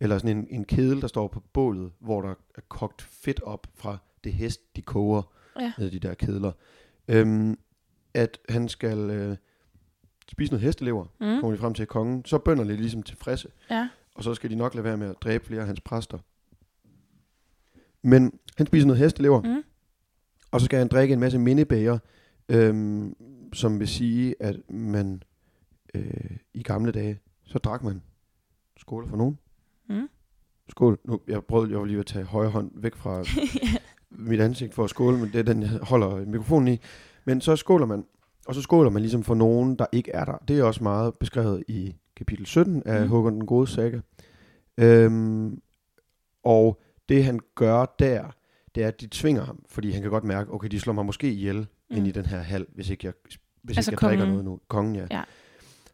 [0.00, 3.66] eller sådan en, en kedel, der står på bålet, hvor der er kogt fedt op
[3.74, 5.22] fra det hest, de koger
[5.60, 5.72] Ja.
[5.78, 6.52] ned i de der kedler.
[7.08, 7.58] Øhm,
[8.14, 9.36] at han skal øh,
[10.28, 11.26] spise noget hestelever, mm.
[11.26, 11.40] Mm.
[11.40, 12.24] kommer de frem til kongen.
[12.24, 13.88] Så bønder lidt ligesom tilfredse, Ja.
[14.14, 16.18] og så skal de nok lade være med at dræbe flere af hans præster.
[18.02, 19.62] Men han spiser noget hestelever, Mm.
[20.50, 21.98] og så skal han drikke en masse mindebæger,
[22.48, 23.14] øhm,
[23.52, 25.22] som vil sige, at man
[25.94, 28.02] øh, i gamle dage, så drak man
[28.76, 29.38] skål for nogen.
[29.88, 30.08] Mm.
[30.68, 30.98] Skål.
[31.04, 33.24] Nu, jeg prøvede jeg var lige at tage højre hånd væk fra
[34.30, 36.80] mit ansigt for at skåle, men det er den, jeg holder mikrofonen i.
[37.24, 38.04] Men så skåler man,
[38.46, 40.36] og så skåler man ligesom for nogen, der ikke er der.
[40.48, 43.04] Det er også meget beskrevet i kapitel 17 af Mm.
[43.04, 43.10] mm.
[43.10, 44.00] Håkon den Gode saga.
[44.78, 45.60] Øhm,
[46.44, 48.30] og det han gør der,
[48.74, 51.06] det er, at de tvinger ham, fordi han kan godt mærke, okay, de slår mig
[51.06, 51.56] måske ihjel
[51.90, 51.96] mm.
[51.96, 53.12] ind i den her hal, hvis ikke jeg,
[53.62, 54.44] hvis Altså ikke jeg drikker kongen.
[54.44, 54.60] noget nu.
[54.68, 55.06] Kongen, ja.
[55.10, 55.22] Ja.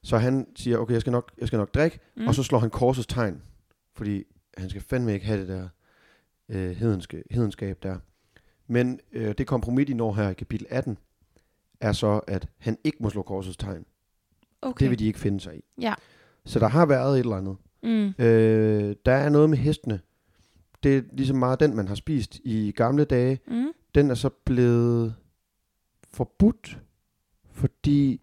[0.03, 2.27] Så han siger, okay, jeg skal nok, jeg skal nok drikke, mm.
[2.27, 3.43] og så slår han korsets tegn,
[3.95, 4.25] fordi
[4.59, 5.69] han skal fandme ikke have det der
[6.49, 7.99] øh, hedenske, hedenskab der.
[8.67, 10.99] Men øh, det kompromis, de når her i kapitel 18,
[11.81, 13.85] er så, at han ikke må slå korsets tegn.
[14.63, 14.83] Okay.
[14.85, 15.65] Det vil de ikke finde sig i.
[15.81, 15.95] Ja.
[16.45, 17.57] Så der har været et eller andet.
[17.83, 18.25] Mm.
[18.25, 20.01] Øh, der er noget med hestene.
[20.85, 23.39] Det er ligesom meget den, man har spist i gamle dage.
[23.49, 23.67] Mm.
[23.95, 25.15] Den er så blevet
[26.13, 26.79] forbudt,
[27.53, 28.21] fordi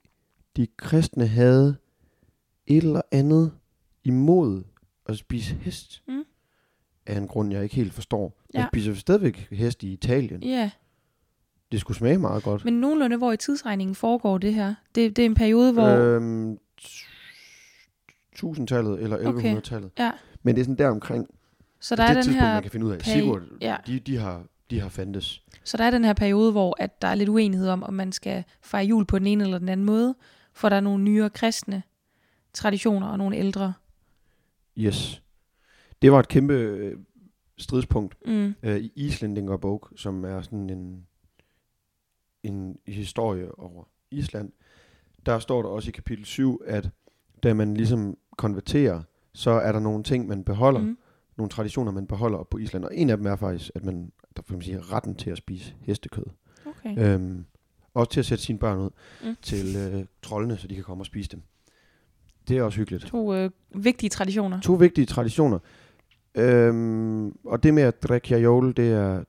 [0.56, 1.76] de kristne havde
[2.68, 3.52] et eller andet
[4.04, 4.64] imod
[5.06, 6.04] at spise hest.
[6.08, 6.24] Mm.
[7.06, 8.42] Af en grund, jeg ikke helt forstår.
[8.54, 8.68] Man Ja.
[8.68, 10.44] spiser stadigvæk hest i Italien.
[10.44, 10.72] Ja,
[11.72, 12.66] Det skulle smage meget godt.
[12.66, 14.76] men nogenlunde hvor i tidsregningen foregår det her?
[14.96, 15.88] Det, det er en periode, hvor...
[15.88, 16.58] Øhm,
[18.36, 19.56] 1000-tallet eller Okay.
[19.58, 19.92] 1100-tallet.
[20.00, 20.12] Ja.
[20.44, 21.28] Men det er sådan der omkring.
[21.82, 23.02] Så der det er den tidspunkt, her man kan finde ud af.
[23.02, 23.78] Sigurd, ja.
[23.88, 25.44] de, de, har, de har fandtes.
[25.64, 28.12] Så der er den her periode, hvor at der er lidt uenighed om, om man
[28.12, 30.16] skal fejre jul på den ene eller den anden måde,
[30.54, 31.84] for der er nogle nyere kristne
[32.54, 33.74] traditioner og nogle ældre.
[34.78, 35.22] Yes.
[36.02, 36.98] Det var et kæmpe øh,
[37.58, 38.54] stridspunkt Mm.
[38.64, 41.08] øh, i Islandinger bog, som er sådan en,
[42.44, 44.52] en historie over Island.
[45.26, 46.90] Der står der også i kapitel 7, at
[47.44, 49.02] da man ligesom konverterer,
[49.34, 50.98] så er der nogle ting, man beholder, mm.
[51.42, 52.84] Nogle traditioner, man beholder op på Island.
[52.86, 55.38] Og en af dem er faktisk, at man, der kan man sige, retten til at
[55.38, 56.24] spise hestekød.
[56.66, 57.14] Okay.
[57.16, 57.46] Øhm,
[57.94, 58.90] også til at sætte sine børn ud
[59.24, 59.36] Mm.
[59.42, 61.42] til øh, troldene, så de kan komme og spise dem.
[62.48, 63.06] Det er også hyggeligt.
[63.06, 64.62] To øh, vigtige traditioner.
[64.62, 65.60] To vigtige traditioner.
[66.36, 69.24] Øhm, og det med at drikke jajol, det er,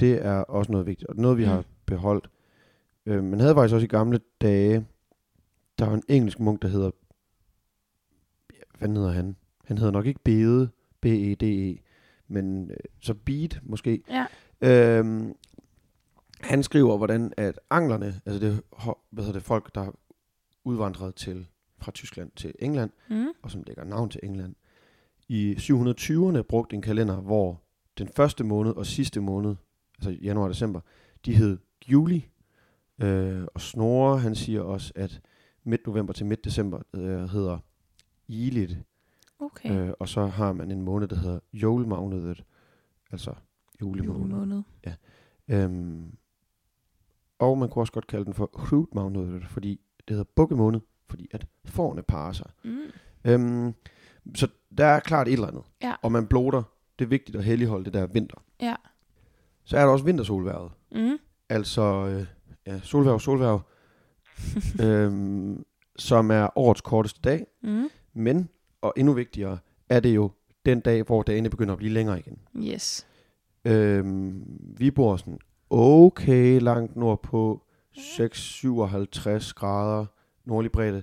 [0.00, 1.08] det er også noget vigtigt.
[1.08, 1.48] Og noget, vi Mm.
[1.50, 2.30] har beholdt.
[3.06, 4.86] Øhm, man havde faktisk også i gamle dage,
[5.78, 6.90] der var en engelsk munk, der hedder,
[8.54, 9.36] ja, hvad hedder han?
[9.64, 10.68] Han hedder nok ikke Bede,
[11.00, 11.78] B-E-D-E,
[12.28, 14.02] men øh, så Bede måske.
[14.10, 14.26] Ja.
[14.60, 15.34] Øhm,
[16.40, 18.62] han skriver, hvordan at anglerne, altså det,
[19.10, 19.90] hvad hedder det, folk, der
[20.64, 21.46] udvandrede til,
[21.78, 23.26] fra Tyskland til England, Mm.
[23.42, 24.54] og som lægger navn til England,
[25.28, 27.62] i 720'erne brugte en kalender, hvor
[27.98, 29.56] den første måned og sidste måned,
[29.98, 30.80] altså januar og december,
[31.26, 32.28] de hed juli.
[33.02, 35.20] Øh, og Snorre, han siger også, at
[35.64, 37.58] midt november til midt december øh, hedder
[38.28, 38.78] Ilit.
[39.38, 39.70] Okay.
[39.70, 42.44] Øh, og så har man en måned, der hedder Jolmånedet,
[43.12, 43.34] altså
[43.80, 44.20] julemåned.
[44.20, 44.62] Julemåned.
[45.48, 46.12] Øhm,
[47.38, 51.46] og man kunne også godt kalde den for Hrudmånedet, fordi det hedder bukkemåned, fordi at
[51.64, 52.50] forne parer sig.
[52.64, 52.78] Mm.
[53.24, 53.74] Øhm,
[54.34, 55.62] så der er klart et eller andet.
[55.82, 55.94] Ja.
[56.02, 56.62] Og man bloter.
[56.98, 58.42] Det er vigtigt at helligholde det der vinter.
[58.60, 58.74] Ja.
[59.64, 60.70] Så er der også vintersolværet.
[60.92, 61.18] Mm.
[61.48, 62.26] Altså, øh,
[62.66, 63.60] ja, solværv, solværv.
[64.86, 65.64] øhm,
[65.96, 67.46] som er årets korteste dag.
[67.62, 67.88] Mm.
[68.12, 68.48] Men,
[68.80, 69.58] og endnu vigtigere,
[69.88, 70.30] er det jo
[70.66, 72.38] den dag, hvor dagene begynder at blive længere igen.
[72.56, 73.06] Yes.
[73.64, 74.44] Øhm,
[74.76, 75.38] vi bor sådan
[75.70, 77.62] okay langt nordpå,
[77.96, 80.06] 6-57 grader
[80.44, 81.02] nordlig bredde.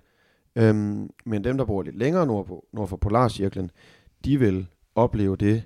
[0.56, 3.72] Øhm, men dem, der bor lidt længere nordpå, nord for Polarcirklen,
[4.26, 5.64] de vil opleve det,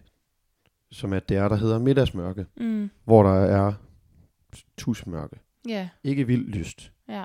[0.92, 2.90] som at det er, der hedder middagsmørke, Mm.
[3.06, 3.74] hvor der er
[4.78, 5.40] tusmørke.
[5.68, 5.90] Ja.
[6.04, 7.24] Ikke vildt lyst Ja.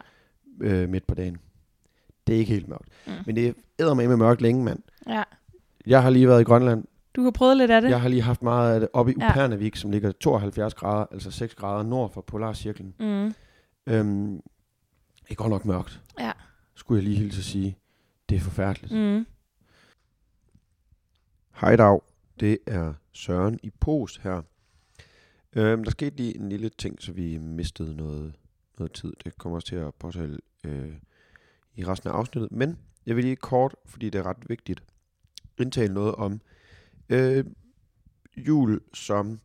[0.61, 1.39] øh, midt på dagen.
[2.27, 2.89] Det er ikke helt mørkt.
[3.07, 3.13] Mm.
[3.27, 4.79] Men det er med med mørkt længe, mand.
[5.09, 5.23] Ja.
[5.87, 6.85] Jeg har lige været i Grønland.
[7.17, 7.91] Du har prøvet lidt af det?
[7.91, 9.31] Jeg har lige haft meget af det oppe i Ja.
[9.31, 12.95] Upernavik, som ligger 72 grader, altså 6 grader nord for Polarcirklen.
[13.01, 13.35] Mm.
[13.87, 14.41] Øhm,
[15.23, 16.01] det er godt nok mørkt.
[16.21, 16.33] Ja.
[16.75, 17.79] Skulle jeg lige hilse at sige.
[18.29, 18.93] Det er forfærdeligt.
[18.95, 19.27] Mm.
[21.55, 22.01] Hej dag.
[22.41, 24.43] Det er Søren i post her.
[25.57, 28.35] Øhm, der skete lige en lille ting, så vi mistede noget,
[28.79, 29.13] noget tid.
[29.25, 30.93] Det kommer også til at påtale øh,
[31.75, 32.53] i resten af afsnittet.
[32.53, 34.83] Men jeg vil lige kort, fordi det er ret vigtigt,
[35.59, 36.41] indtale noget om
[37.09, 37.45] øh,
[38.37, 39.41] jul som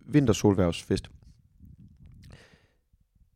[0.00, 1.10] vintersolværvsfest.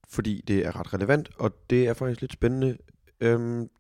[0.09, 2.79] Fordi det er ret relevant, og det er faktisk lidt spændende.
[3.21, 3.71] Øhm,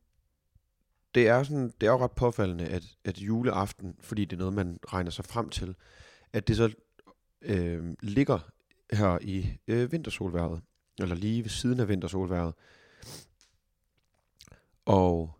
[1.14, 4.54] det er sådan, det er jo ret påfaldende, at, at juleaften, fordi det er noget,
[4.54, 5.74] man regner sig frem til,
[6.32, 6.72] at det så
[7.42, 8.38] øh, ligger
[8.92, 10.62] her i øh, vintersolværvet,
[10.98, 12.54] eller lige ved siden af vintersolværvet.
[14.88, 15.30] Og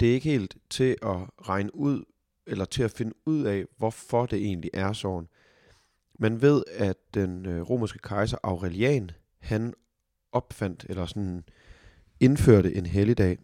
[0.00, 1.16] det er ikke helt til at
[1.48, 2.04] regne ud,
[2.46, 5.28] eller til at finde ud af, hvorfor det egentlig er sådan.
[6.18, 9.74] Man ved, at den øh, romerske kejser Aurelian, han
[10.32, 11.44] opfandt, eller sådan
[12.20, 13.38] indførte en helligdag,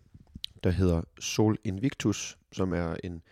[0.64, 3.22] der hedder Sol Invictus, som er en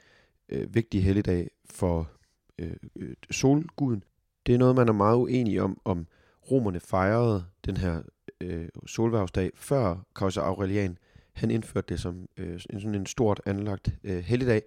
[0.48, 2.10] øh, vigtig helligdag for
[2.58, 4.04] øh, øh, solguden.
[4.46, 6.06] Det er noget, man er meget uenig om, om
[6.50, 8.02] romerne fejrede den her
[8.40, 10.98] øh, solværvsdag, før kejser Aurelian
[11.34, 14.62] han indførte det som øh, en, sådan en stort anlagt øh, helligdag,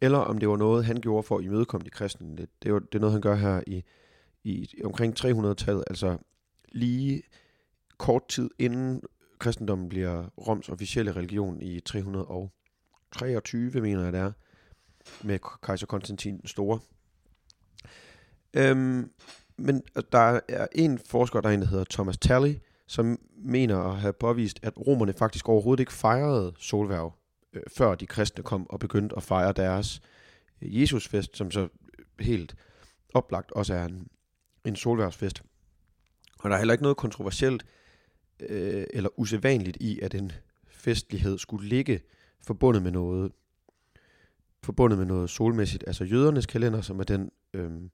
[0.00, 2.36] eller om det var noget, han gjorde for at imødekomme de kristne.
[2.36, 3.84] Det, det, var, det er noget, han gør her i,
[4.44, 6.18] i omkring 300-tallet, altså
[6.72, 7.22] lige
[7.98, 9.02] kort tid inden
[9.38, 14.32] kristendommen bliver Roms officielle religion i 323, mener jeg det er,
[15.22, 16.80] med kejser Konstantin den Store.
[18.54, 19.10] Øhm,
[19.56, 19.82] men
[20.12, 22.54] der er en forsker, der er en, der hedder Thomas Talley,
[22.88, 27.14] som mener at have påvist, at romerne faktisk overhovedet ikke fejrede solværv,
[27.52, 30.00] øh, før de kristne kom og begyndte at fejre deres
[30.62, 32.56] øh, Jesusfest, som så øh, helt
[33.14, 34.08] oplagt også er en,
[34.64, 35.42] en solværvsfest.
[36.38, 37.66] Og der er heller ikke noget kontroversielt
[38.40, 40.32] øh, eller usædvanligt i, at en
[40.66, 42.00] festlighed skulle ligge
[42.40, 43.32] forbundet med noget
[44.62, 45.84] forbundet med noget solmæssigt.
[45.86, 47.90] Altså jødernes kalender, som er den, øhm,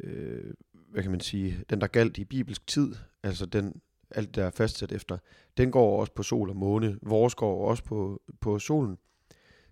[0.00, 0.54] øh, øh,
[0.94, 3.80] hvad kan man sige, den der galt i bibelsk tid, altså den,
[4.10, 5.18] alt der er fastsat efter,
[5.56, 6.98] den går også på sol og måne.
[7.02, 8.98] Vores går også på, på solen.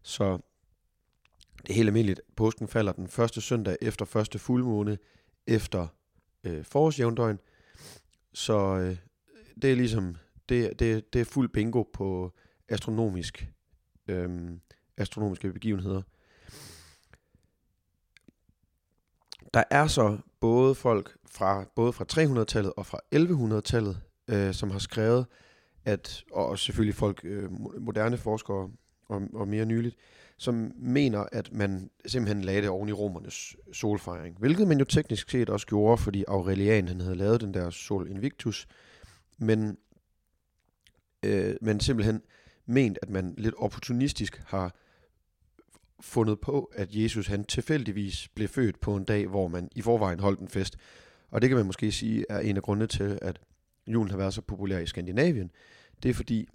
[0.03, 0.39] Så
[1.63, 2.21] det er helt almindeligt.
[2.37, 4.99] Påsken falder den første søndag efter første fuldmåne
[5.47, 5.87] efter
[6.45, 7.39] øh, forårsjævndøgn.
[8.33, 8.97] Så øh,
[9.63, 10.17] det er ligesom,
[10.49, 12.33] det, det, det er fuld bingo på
[12.69, 13.49] astronomisk,
[14.09, 14.51] øh,
[14.97, 16.03] astronomiske begivenheder.
[19.55, 24.79] Der er så både folk fra både fra 300-tallet og fra 1100-tallet, øh, som har
[24.79, 25.27] skrevet,
[25.85, 27.51] at, og selvfølgelig folk, øh,
[27.81, 28.71] moderne forskere
[29.09, 29.97] og, og mere nyligt,
[30.37, 34.39] som mener, at man simpelthen lagde det oven i romernes solfejring.
[34.39, 38.09] Hvilket man jo teknisk set også gjorde, fordi Aurelian han havde lavet den der Sol
[38.11, 38.67] Invictus,
[39.39, 39.79] men,
[41.23, 42.23] øh, men simpelthen
[42.67, 44.75] ment, at man lidt opportunistisk har
[46.03, 50.21] fundet på, at Jesus han tilfældigvis blev født på en dag, hvor man i forvejen
[50.21, 50.77] holdt en fest.
[51.31, 53.41] Og det kan man måske sige er en af grundene til, at
[53.87, 55.51] julen har været så populær i Skandinavien.
[56.03, 56.49] Det er fordi,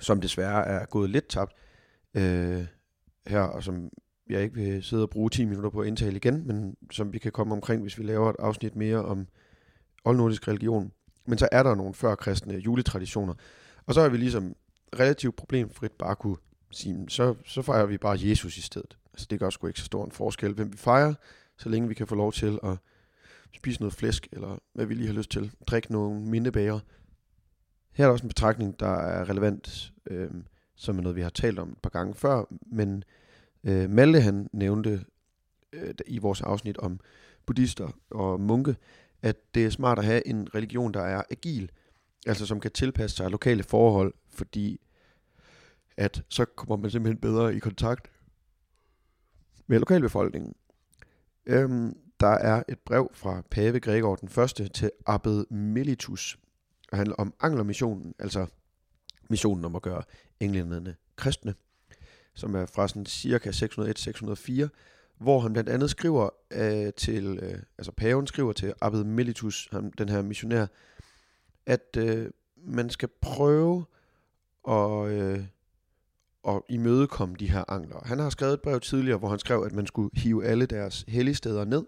[0.00, 1.52] som desværre er gået lidt tabt
[2.14, 2.66] øh,
[3.26, 3.90] her, og som
[4.30, 7.18] jeg ikke vil sidde og bruge 10 minutter på at indtale igen, men som vi
[7.18, 9.26] kan komme omkring, hvis vi laver et afsnit mere om
[10.04, 10.92] oldnordisk religion.
[11.26, 13.34] Men så er der nogle førkristne juletraditioner.
[13.86, 14.54] Og så er vi ligesom
[14.98, 16.36] relativt problemfrit bare kunne
[16.70, 18.98] sige, så, så fejrer vi bare Jesus i stedet.
[19.12, 21.14] Altså det gør sgu ikke så stor en forskel, hvem vi fejrer,
[21.58, 22.76] så længe vi kan få lov til at
[23.52, 25.52] spise noget flæsk, eller hvad vi lige har lyst til.
[25.66, 26.80] Drikke nogle mindebager.
[27.92, 30.30] Her er der også en betragtning, der er relevant, øh,
[30.76, 33.04] som er noget, vi har talt om et par gange før, men
[33.64, 35.04] øh, Malte han nævnte
[35.72, 37.00] øh, i vores afsnit om
[37.46, 38.76] buddhister og munke,
[39.22, 41.70] at det er smart at have en religion, der er agil,
[42.26, 44.80] altså som kan tilpasse sig lokale forhold, fordi
[46.00, 48.10] at så kommer man simpelthen bedre i kontakt
[49.66, 50.54] med lokalbefolkningen.
[51.46, 56.38] Øhm, der er et brev fra pave Gregor den første til abbed Melitus,
[56.92, 58.46] og handler om anglermissionen, altså
[59.30, 60.02] missionen om at gøre
[60.40, 61.54] englænderne kristne,
[62.34, 64.68] som er fra sådan cirka 601-604,
[65.18, 69.92] hvor han blandt andet skriver øh, til, øh, altså paven skriver til abbed Melitus, ham,
[69.92, 70.66] den her missionær,
[71.66, 73.84] at øh, man skal prøve
[74.68, 75.44] at, øh,
[76.48, 78.00] at imødekomme de her angler.
[78.04, 81.04] Han har skrevet et brev tidligere, hvor han skrev, at man skulle hive alle deres
[81.08, 81.84] helligsteder ned.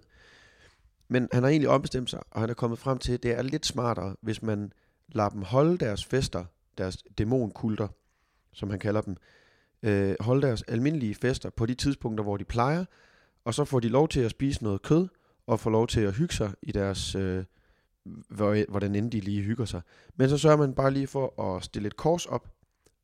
[1.08, 3.42] Men han har egentlig ombestemt sig, og han er kommet frem til, at det er
[3.42, 4.72] lidt smartere, hvis man
[5.08, 6.44] lader dem holde deres fester,
[6.78, 7.88] deres dæmonkulter,
[8.52, 9.16] som han kalder dem,
[9.82, 12.84] øh, holde deres almindelige fester på de tidspunkter, hvor de plejer,
[13.44, 15.08] og så får de lov til at spise noget kød,
[15.46, 17.44] og får lov til at hygge sig i deres, øh,
[18.28, 19.80] hvor- hvordan end de lige hygger sig.
[20.16, 22.48] Men så sørger man bare lige for at stille et kors op,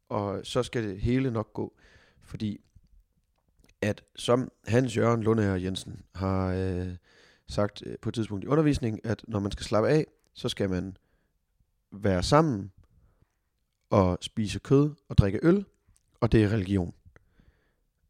[0.08, 1.72] og så skal det hele nok gå.
[2.20, 2.60] Fordi
[3.80, 6.96] at som Hans Jørgen Lundager Jensen har øh,
[7.46, 10.70] sagt øh, på et tidspunkt i undervisning, at når man skal slappe af, så skal
[10.70, 10.96] man
[11.92, 12.72] være sammen
[13.90, 15.64] og spise kød og drikke øl,
[16.20, 16.94] og det er religion.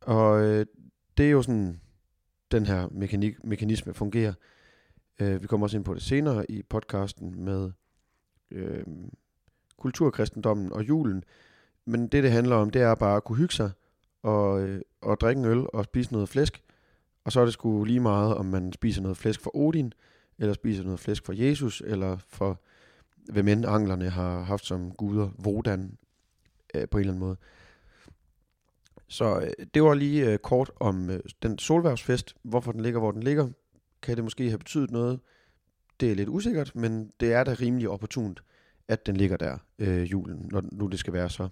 [0.00, 0.66] Og øh,
[1.16, 1.80] det er jo sådan,
[2.50, 4.34] den her mekanik, mekanisme fungerer.
[5.18, 7.70] Øh, vi kommer også ind på det senere i podcasten med
[8.50, 8.84] øh,
[9.76, 11.24] kulturkristendommen og julen.
[11.88, 13.70] Men det, det handler om, det er bare at kunne hygge sig
[14.22, 16.62] og, øh, og drikke en øl og spise noget flæsk.
[17.24, 19.92] Og så er det sgu lige meget, om man spiser noget flæsk for Odin,
[20.38, 22.60] eller spiser noget flæsk for Jesus, eller for
[23.32, 25.98] hvem end anglerne har haft som guder, Vodan,
[26.74, 27.36] øh, på en eller anden måde.
[29.06, 33.12] Så øh, det var lige øh, kort om øh, den solværvsfest, hvorfor den ligger, hvor
[33.12, 33.48] den ligger.
[34.02, 35.20] Kan det måske have betydet noget?
[36.00, 38.42] Det er lidt usikkert, men det er da rimelig opportunt,
[38.88, 41.48] at den ligger der, øh, julen, når nu det skal være så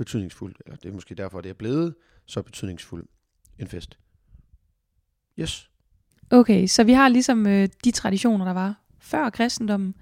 [0.00, 0.62] betydningsfuldt.
[0.66, 1.94] Eller det er måske derfor, det er blevet
[2.26, 3.06] så betydningsfuld
[3.58, 3.98] en fest.
[5.38, 5.70] Yes.
[6.30, 9.94] Okay, så vi har ligesom øh, de traditioner, der var før kristendommen.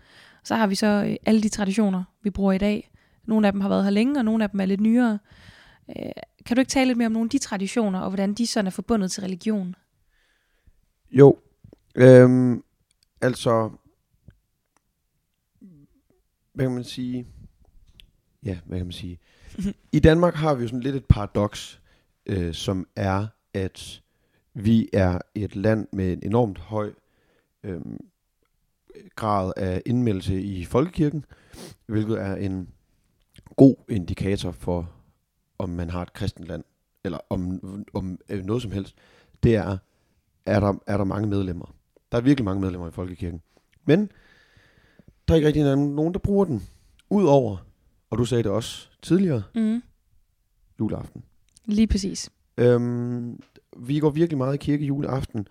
[0.44, 2.90] Så har vi så øh, alle de traditioner, vi bruger i dag.
[3.24, 5.18] Nogle af dem har været her længe, og nogle af dem er lidt nyere.
[5.88, 6.12] Øh,
[6.46, 8.66] kan du ikke tale lidt mere om nogle af de traditioner, og hvordan de sådan
[8.66, 9.74] er forbundet til religion?
[11.10, 11.38] Jo,
[11.94, 12.64] øhm,
[13.20, 13.70] altså,
[16.52, 17.26] hvad kan man sige?
[18.44, 19.18] Ja, hvad kan man sige?
[19.92, 21.80] I Danmark har vi jo sådan lidt et paradoks,
[22.26, 24.02] øh, som er, at
[24.54, 26.92] vi er et land med en enormt høj
[27.64, 27.80] øh,
[29.16, 31.24] grad af indmeldelse i folkekirken,
[31.86, 32.68] hvilket er en
[33.56, 34.90] god indikator for,
[35.58, 36.64] om man har et kristent land,
[37.04, 37.60] eller om,
[37.94, 38.94] om øh, noget som helst.
[39.42, 39.78] Det er,
[40.46, 41.74] er der, er der mange medlemmer.
[42.12, 43.42] Der er virkelig mange medlemmer i folkekirken.
[43.84, 44.10] Men
[45.28, 46.62] der er ikke rigtig nogen, nogen, der bruger den.
[47.10, 47.56] Udover,
[48.10, 49.82] og du sagde det også tidligere, Mm,
[50.80, 51.22] juleaften.
[51.64, 52.30] lige præcis.
[52.58, 53.40] Øhm,
[53.76, 55.48] vi går virkelig meget i kirke juleaften.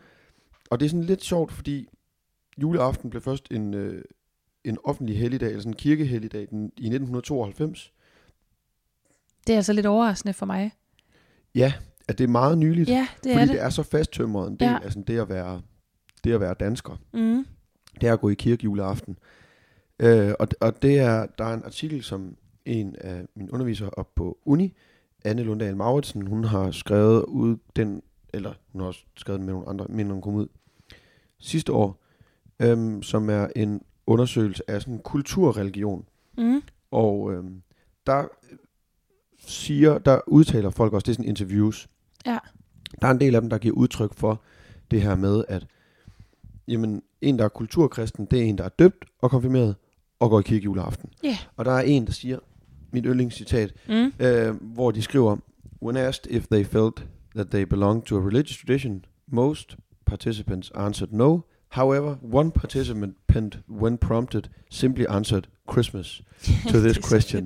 [0.69, 1.87] Og det er sådan lidt sjovt, fordi
[2.61, 4.03] juleaften blev først en, øh,
[4.63, 7.93] en offentlig helligdag, eller sådan en kirkehelligdag den, i 1992.
[9.47, 10.71] Det er altså lidt overraskende for mig.
[11.55, 11.73] Ja,
[12.07, 12.89] at det er meget nyligt.
[12.89, 13.49] Ja, det fordi er det.
[13.49, 14.79] det er så fasttømret en del Ja.
[14.83, 15.61] af sådan det at være,
[16.23, 16.97] det at være dansker.
[17.13, 17.45] Mm,
[18.01, 19.17] det er at gå i kirke juleaften.
[19.99, 22.37] Øh, og, og det er, der er en artikel, som
[22.67, 24.73] en af mine undervisere op på Uni,
[25.25, 28.01] Anne Lundahl Mauritsen, hun har skrevet ud den,
[28.33, 30.47] eller hun har også skrevet den med nogle andre, men hun kom ud
[31.39, 31.99] sidste år,
[32.59, 36.05] øhm, som er en undersøgelse af sådan kulturreligion.
[36.37, 36.61] mm,
[36.91, 37.61] Og øhm,
[38.07, 38.27] der
[39.39, 41.87] siger, der udtaler folk også, det er sådan interviews.
[42.25, 42.37] Ja.
[43.01, 44.41] Der er en del af dem, der giver udtryk for
[44.91, 45.67] det her med, at
[46.67, 49.75] jamen, en, der er kulturkristen, det er en, der er døbt og konfirmeret
[50.19, 51.09] og går i kirke juleaften.
[51.23, 51.37] Ja.
[51.55, 52.39] Og der er en, der siger,
[52.91, 54.13] mit yndlingscitat, mm.
[54.19, 55.37] øh, hvor de skriver,
[55.81, 61.11] When asked if they felt that they belonged to a religious tradition, most participants answered
[61.13, 61.41] no.
[61.69, 63.17] However, one participant,
[63.69, 66.21] when prompted, simply answered Christmas
[66.71, 67.45] to this question.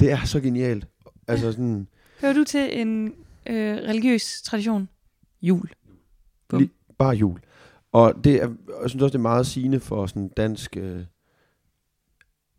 [0.00, 0.86] Det er så genialt.
[1.28, 1.88] Altså sådan,
[2.20, 3.14] Hører du til en
[3.46, 4.88] øh, religiøs tradition?
[5.42, 5.70] Jul.
[6.48, 6.60] Bum.
[6.60, 7.40] Lige- bare jul.
[7.92, 8.48] Og det er,
[8.82, 10.76] jeg synes også, det er meget sigende for sådan dansk...
[10.76, 11.04] Øh,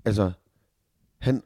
[0.05, 0.31] altså,
[1.19, 1.43] han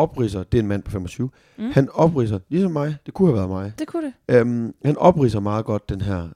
[0.00, 1.70] opridser, det er en mand på 25, Mm.
[1.70, 4.36] han opridser, ligesom mig, det kunne have været mig, Det kunne det.
[4.36, 6.28] øhm, han opridser meget godt den her,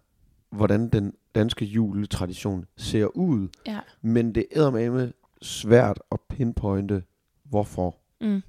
[0.50, 3.78] hvordan den danske juletradition ser ud, Ja.
[4.02, 5.12] men det er med
[5.42, 7.02] svært at pinpointe,
[7.44, 8.42] hvorfor, Mm.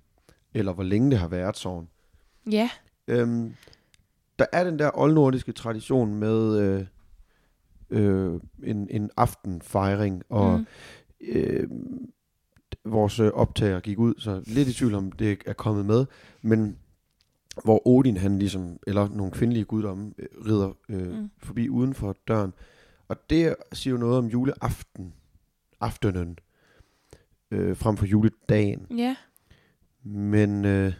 [0.53, 1.87] eller hvor længe det har været sådan.
[2.51, 2.69] Ja.
[3.07, 3.53] Øhm,
[4.39, 6.85] der er den der oldnordiske tradition med øh,
[7.89, 10.65] øh, en, en aftenfejring, og mm.
[11.27, 11.67] øh,
[12.85, 16.05] vores øh, optager gik ud, så lidt i tvivl om det er kommet med,
[16.41, 16.77] men
[17.63, 21.17] hvor Odin han ligesom, eller nogle kvindelige guddomme, øh, rider øh, Mm.
[21.17, 21.29] mm.
[21.37, 22.53] forbi uden for døren.
[23.07, 25.13] Og det siger jo noget om juleaften,
[25.81, 26.39] aftenen,
[27.51, 28.87] øh, frem for juledagen.
[28.97, 29.15] Ja.
[30.03, 30.93] Men øh,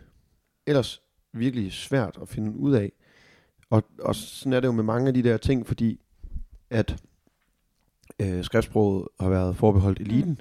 [0.67, 1.01] ellers
[1.33, 2.91] virkelig svært at finde ud af.
[3.69, 5.99] Og, og sådan er det jo med mange af de der ting, fordi
[6.69, 7.03] at
[8.21, 10.37] øh, skriftsproget har været forbeholdt eliten mm.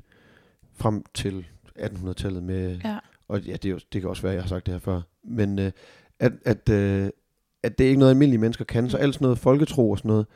[0.75, 1.47] Frem til
[1.79, 2.99] 1800-tallet med Ja.
[3.29, 4.79] og ja, det, er jo, det kan også være, at jeg har sagt det her
[4.79, 5.72] før, men øh,
[6.18, 7.11] at, at, øh,
[7.62, 10.09] at det er ikke noget, almindelige mennesker kan, så alt sådan noget folketro og sådan
[10.09, 10.27] noget,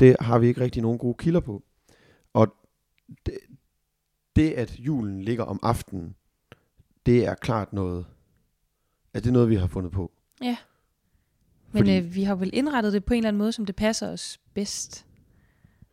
[0.00, 1.62] det har vi ikke rigtig nogen gode kilder på.
[2.32, 2.54] Og
[3.26, 3.34] det,
[4.36, 6.14] det at julen ligger om aftenen,
[7.06, 8.06] det er klart noget,
[9.14, 10.12] at det er noget, vi har fundet på.
[11.72, 13.76] Men Fordi- øh, vi har vel indrettet det på en eller anden måde, som det
[13.76, 15.06] passer os bedst.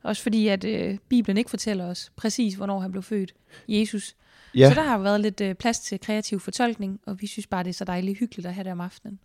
[0.06, 3.34] Også fordi, at øh, Bibelen ikke fortæller os præcis, hvornår han blev født,
[3.68, 4.16] Jesus.
[4.56, 7.64] Ja, Så der har været lidt øh, plads til kreativ fortolkning, og vi synes bare,
[7.64, 9.20] det er så dejligt hyggeligt at have det om aftenen.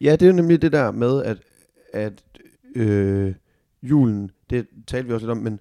[0.00, 1.38] ja det er jo nemlig det der med, at,
[1.92, 2.24] at
[2.74, 3.34] øh,
[3.82, 5.60] julen, det talte vi også lidt om, men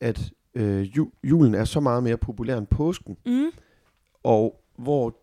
[0.00, 3.16] at øh, ju, julen er så meget mere populær end påsken.
[3.26, 3.50] Mm.
[4.22, 5.16] Og hvor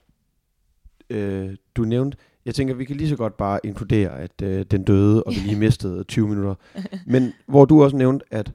[1.10, 4.84] øh, du nævnte, jeg tænker, vi kan lige så godt bare inkludere, at øh, den
[4.84, 6.56] døde, og vi lige mistede 20 minutter.
[7.14, 8.51] Men hvor du også nævnte, at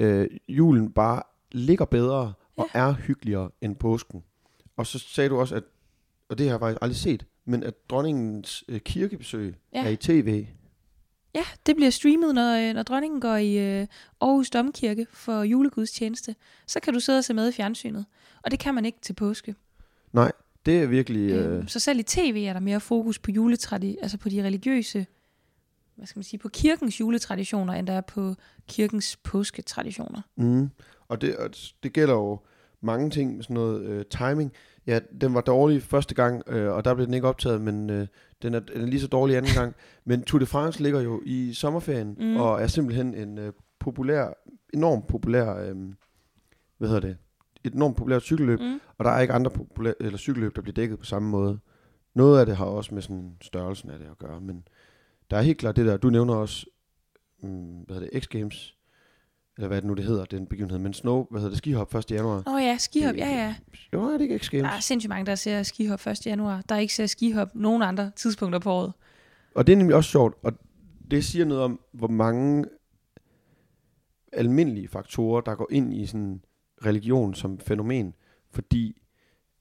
[0.00, 1.22] øh, julen bare
[1.52, 4.22] ligger bedre og er hyggeligere end påsken.
[4.76, 5.62] Og så sagde du også, at,
[6.28, 9.80] og det har jeg faktisk aldrig set, men at dronningens øh, kirkebesøg Ja.
[9.80, 9.86] ja.
[9.86, 10.46] er i tv.
[11.34, 13.86] Ja, det bliver streamet, når, øh, når dronningen går i øh,
[14.20, 16.34] Aarhus Domkirke for julegudstjeneste.
[16.66, 18.04] Så kan du sidde og se med i fjernsynet.
[18.42, 19.54] Og det kan man ikke til påske.
[20.12, 20.32] Nej,
[20.66, 21.30] det er virkelig...
[21.30, 21.68] Øh, Øh.
[21.68, 25.06] Så selv i tv er der mere fokus på juletradi, altså på de religiøse,
[26.00, 28.34] hvad skal man sige, på kirkens juletraditioner, end der er på
[28.68, 30.20] kirkens påsketraditioner.
[30.36, 30.70] Mm.
[31.08, 31.50] Og, det, og
[31.82, 32.40] det gælder jo
[32.80, 34.52] mange ting med sådan noget øh, timing.
[34.86, 38.06] Ja, den var dårlig første gang, øh, og der blev den ikke optaget, men øh,
[38.42, 39.74] den, er, den er lige så dårlig anden gang.
[40.04, 42.36] Men Tour de France ligger jo i sommerferien, Mm.
[42.36, 44.28] og er simpelthen en øh, populær,
[44.74, 45.76] enormt populær, øh,
[46.78, 47.16] hvad hedder det,
[47.64, 48.80] et enormt populært cykelløb, Mm.
[48.98, 51.58] og der er ikke andre populær, eller cykelløb, der bliver dækket på samme måde.
[52.14, 54.64] Noget af det har også med sådan størrelsen af det at gøre, men
[55.30, 56.66] der er helt klart det der, du nævner også,
[57.42, 58.76] mm, hvad hedder det, X-Games,
[59.56, 61.94] eller hvad er det nu det hedder, den begivenhed, men Snow, hvad hedder det, skihop
[61.94, 62.10] 1.
[62.10, 62.42] januar.
[62.46, 63.54] Åh oh ja, skihop, ja ja.
[63.92, 64.62] Jo, er det ikke X-Games?
[64.62, 66.26] Der er sindssygt mange, der ser skihop 1.
[66.26, 66.62] januar.
[66.68, 68.92] Der er ikke ser skihop nogen andre tidspunkter på året.
[69.54, 70.52] Og det er nemlig også sjovt, og
[71.10, 72.64] det siger noget om, hvor mange
[74.32, 76.42] almindelige faktorer, der går ind i sådan
[76.84, 78.14] religion som fænomen.
[78.50, 79.02] Fordi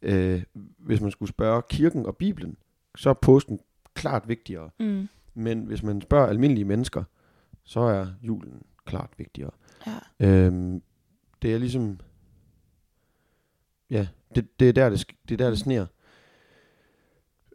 [0.01, 0.43] øh,
[0.77, 2.57] hvis man skulle spørge kirken og Bibelen,
[2.97, 3.59] så er påsken
[3.93, 4.69] klart vigtigere.
[4.79, 5.07] Mm.
[5.39, 7.03] Men hvis man spørger almindelige mennesker,
[7.63, 9.51] så er julen klart vigtigere.
[9.87, 10.27] Ja.
[10.27, 10.81] Øhm,
[11.41, 11.99] det er ligesom...
[13.89, 15.85] Ja, det, det, er, der, det, det er der, det sner.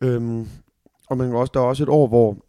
[0.02, 0.48] Øhm,
[1.06, 2.44] og man kan også, der er også et år, hvor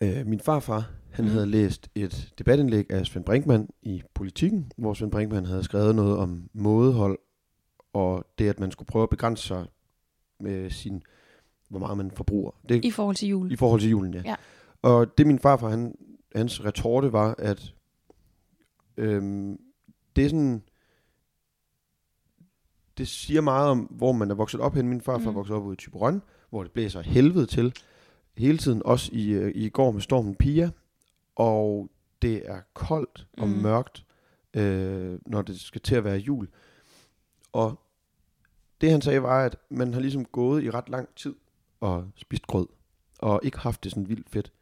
[0.00, 1.30] øh, min farfar, han mm.
[1.30, 6.18] havde læst et debatindlæg af Svend Brinkmann i Politiken, hvor Svend Brinkmann havde skrevet noget
[6.18, 7.18] om mådehold,
[7.92, 9.66] og det, at man skulle prøve at begrænse sig
[10.40, 11.02] med sin,
[11.78, 12.50] hvor meget man forbruger.
[12.68, 13.52] Det, I forhold til jul.
[13.52, 14.22] i forhold til julen, ja.
[14.24, 14.34] Ja.
[14.82, 15.94] Og det min farfar, han,
[16.34, 17.74] hans retorte var, at
[18.96, 19.58] øhm,
[20.16, 20.62] det er sådan,
[22.98, 24.88] det siger meget om, hvor man er vokset op hen.
[24.88, 25.36] Min farfar Mm.
[25.36, 27.74] voksede op ude i Typerøn, hvor det blæser helvede til
[28.36, 30.70] hele tiden, også i, øh, i går med stormen Pia.
[31.36, 31.90] Og
[32.22, 33.54] det er koldt og mm.
[33.54, 34.04] mørkt,
[34.54, 36.48] øh, når det skal til at være jul.
[37.52, 37.80] Og
[38.80, 41.34] det han sagde var, at man har ligesom gået i ret lang tid
[41.84, 42.66] og spist grød,
[43.18, 44.52] og ikke haft det sådan vildt fedt.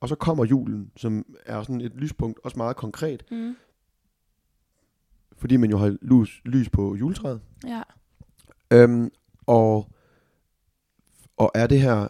[0.00, 3.56] Og så kommer julen, som er sådan et lyspunkt, også meget konkret, Mm.
[5.38, 7.40] fordi man jo har lys, lys på juletræet.
[7.66, 7.82] Ja.
[8.72, 9.10] Øhm,
[9.46, 9.92] og,
[11.36, 12.08] og er det her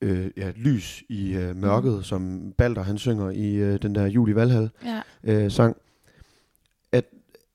[0.00, 2.02] øh, ja, lys i øh, mørket, mm.
[2.02, 5.02] som Balder han synger i øh, den der Jul i Valhall Ja.
[5.24, 5.76] øh, sang,
[6.92, 7.04] at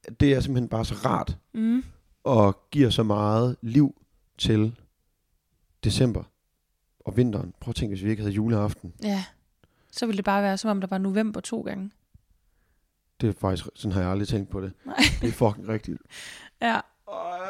[0.08, 1.84] at det er simpelthen bare så rart, Mm.
[2.24, 3.96] og giver så meget liv
[4.38, 4.76] til
[5.84, 6.24] december
[7.06, 7.54] og vinteren.
[7.60, 8.94] Prøv at tænke, hvis vi ikke havde juleaften.
[9.04, 9.24] Ja.
[9.92, 11.92] Så ville det bare være, som om der var november to gange.
[13.22, 14.74] Det er faktisk, sådan har jeg aldrig tænkt på det.
[14.86, 14.96] Nej.
[15.22, 15.98] Det er fucking rigtigt.
[16.62, 16.80] Ja,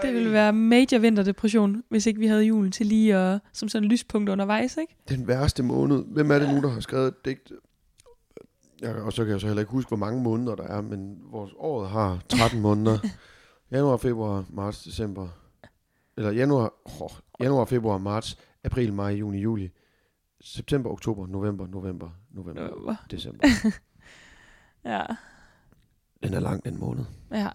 [0.01, 3.83] det ville være major vinterdepression, hvis ikke vi havde julen til lige at, som sådan
[3.83, 4.95] en lyspunkt undervejs, ikke?
[5.09, 6.03] Den værste måned.
[6.07, 7.51] Hvem er det nu, der har skrevet et digt?
[8.81, 11.17] Jeg, og så kan jeg så heller ikke huske, hvor mange måneder der er, men
[11.31, 12.99] vores året har 13 måneder.
[13.71, 15.27] Januar, februar, marts, december.
[16.17, 19.69] Eller januar, oh, januar, februar, marts, april, maj, juni, juli.
[20.41, 22.95] September, oktober, november, november, november, November.
[23.11, 23.47] december.
[24.85, 25.01] Ja.
[26.23, 27.03] Den er lang, den måned.
[27.31, 27.47] Ja.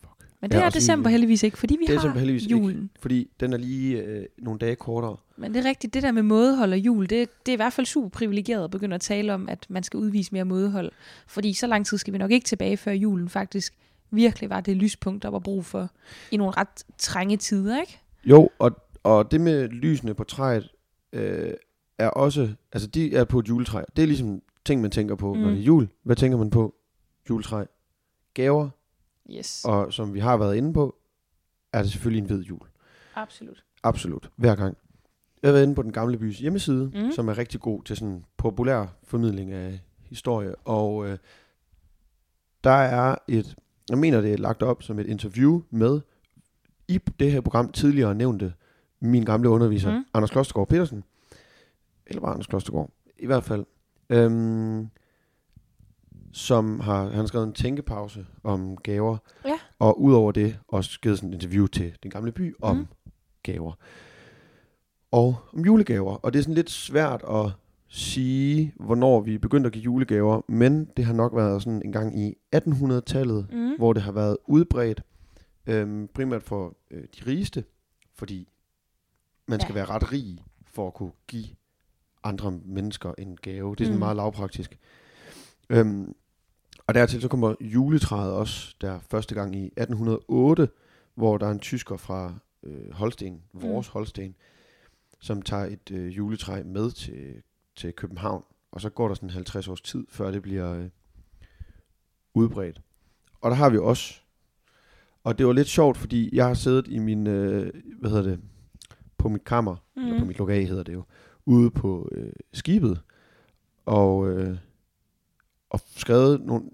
[0.00, 0.28] Fuck.
[0.40, 2.56] Men det er så- december heldigvis ikke, fordi vi Det er har december heldigvis ikke.
[2.56, 2.90] julen.
[3.00, 5.16] Fordi den er lige øh, nogle dage kortere.
[5.36, 7.72] Men det er rigtigt, det der med mådehold og jul, det, det er i hvert
[7.72, 10.92] fald super privilegeret at begynde at tale om, at man skal udvise mere mådehold.
[11.26, 13.74] Fordi så lang tid skal vi nok ikke tilbage, før julen faktisk
[14.10, 15.90] virkelig var det lyspunkt, der var brug for
[16.30, 17.98] i nogle ret trænge tider, ikke?
[18.24, 20.72] Jo, og, og det med lysene på træet
[21.12, 21.52] øh,
[21.98, 23.82] er også, altså de er på et juletræ.
[23.96, 25.40] Det er ligesom ting, man tænker på, mm.
[25.40, 25.88] når det er jul.
[26.02, 26.74] Hvad tænker man på?
[27.30, 27.64] Juletræ.
[28.34, 28.68] Gaver,
[29.36, 29.64] Yes.
[29.64, 30.96] og som vi har været inde på,
[31.72, 32.60] er det selvfølgelig en hvid jul.
[33.14, 33.64] Absolut.
[33.82, 34.30] Absolut.
[34.36, 34.76] Hver gang.
[35.42, 37.00] Jeg har været inde på den gamle bys hjemmeside, mm.
[37.00, 37.12] Mm.
[37.12, 40.54] som er rigtig god til sådan populær formidling af historie.
[40.54, 41.18] Og øh,
[42.64, 43.56] der er et,
[43.88, 46.00] jeg mener det er lagt op som et interview med,
[46.88, 48.54] i det her program tidligere nævnte
[49.00, 50.04] min gamle underviser, mm.
[50.14, 51.04] Anders Klostergaard Petersen.
[52.06, 52.90] Eller bare Anders Klostergaard.
[53.18, 53.64] I hvert fald.
[54.10, 54.88] Øhm,
[56.32, 59.16] som har, han har skrevet en tænkepause om gaver.
[59.44, 59.58] Ja.
[59.78, 62.86] Og udover det også givet sådan et interview til den gamle by om Mm.
[63.42, 63.72] gaver.
[65.10, 66.14] Og om julegaver.
[66.14, 67.50] Og det er sådan lidt svært at
[67.88, 72.18] sige, hvornår vi begyndte at give julegaver, men det har nok været sådan en gang
[72.20, 73.76] i 1800-tallet, Mm.
[73.76, 75.02] hvor det har været udbredt,
[75.66, 77.64] øhm, primært for øh, de rigeste,
[78.14, 78.48] fordi
[79.50, 79.74] man skal Ja.
[79.74, 81.46] være ret rig for at kunne give
[82.24, 83.74] andre mennesker en gave.
[83.76, 83.98] Det er sådan Mm.
[83.98, 84.78] meget lavpraktisk.
[85.70, 86.14] Øhm,
[86.86, 90.68] og dertil så kommer juletræet også der første gang i 1808,
[91.14, 93.92] hvor der er en tysker fra øh, Holsten, vores mm.
[93.92, 94.34] Holsten,
[95.20, 97.42] som tager et øh, juletræ med til,
[97.76, 98.44] til København.
[98.72, 100.88] Og så går der sådan 50 års tid, før det bliver øh,
[102.34, 102.80] udbredt.
[103.40, 104.14] Og der har vi også,
[105.24, 108.40] og det var lidt sjovt, fordi jeg har siddet i min, øh, hvad hedder det,
[109.20, 110.02] på mit kammer, mm.
[110.02, 110.28] eller på Mm.
[110.28, 111.02] mit lokal hedder det jo,
[111.46, 113.00] ude på øh, skibet,
[113.86, 114.56] og, øh,
[115.70, 116.64] og skrevet nogle,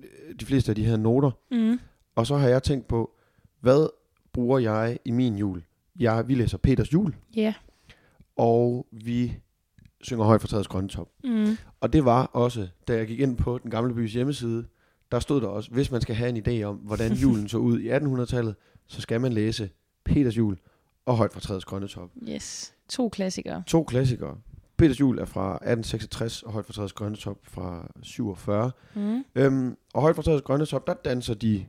[0.41, 1.31] de fleste af de her noter.
[1.51, 1.81] Mm.
[2.15, 3.11] Og så har jeg tænkt på,
[3.61, 3.89] hvad
[4.33, 5.63] bruger jeg i min jul?
[6.01, 7.55] Jeg, vi læser Peters jul, Ja.
[8.37, 9.37] og vi
[10.01, 11.09] synger højt for træets grønne top.
[11.25, 11.57] Mm.
[11.81, 14.67] Og det var også, da jeg gik ind på den gamle bys hjemmeside,
[15.13, 17.81] der stod der også, hvis man skal have en idé om, hvordan julen så ud
[17.81, 18.55] i 1800-tallet,
[18.87, 19.71] så skal man læse
[20.05, 20.57] Peters jul
[21.07, 22.11] og højt for træets grønne top.
[22.29, 22.75] Yes.
[22.89, 23.63] To klassikere.
[23.67, 24.37] To klassikere.
[24.77, 28.71] Peters jul er fra 1866, og højt for træets grønne top fra 47.
[28.95, 29.25] Mm.
[29.35, 31.67] Øhm, og højt for træets grønne top, der danser de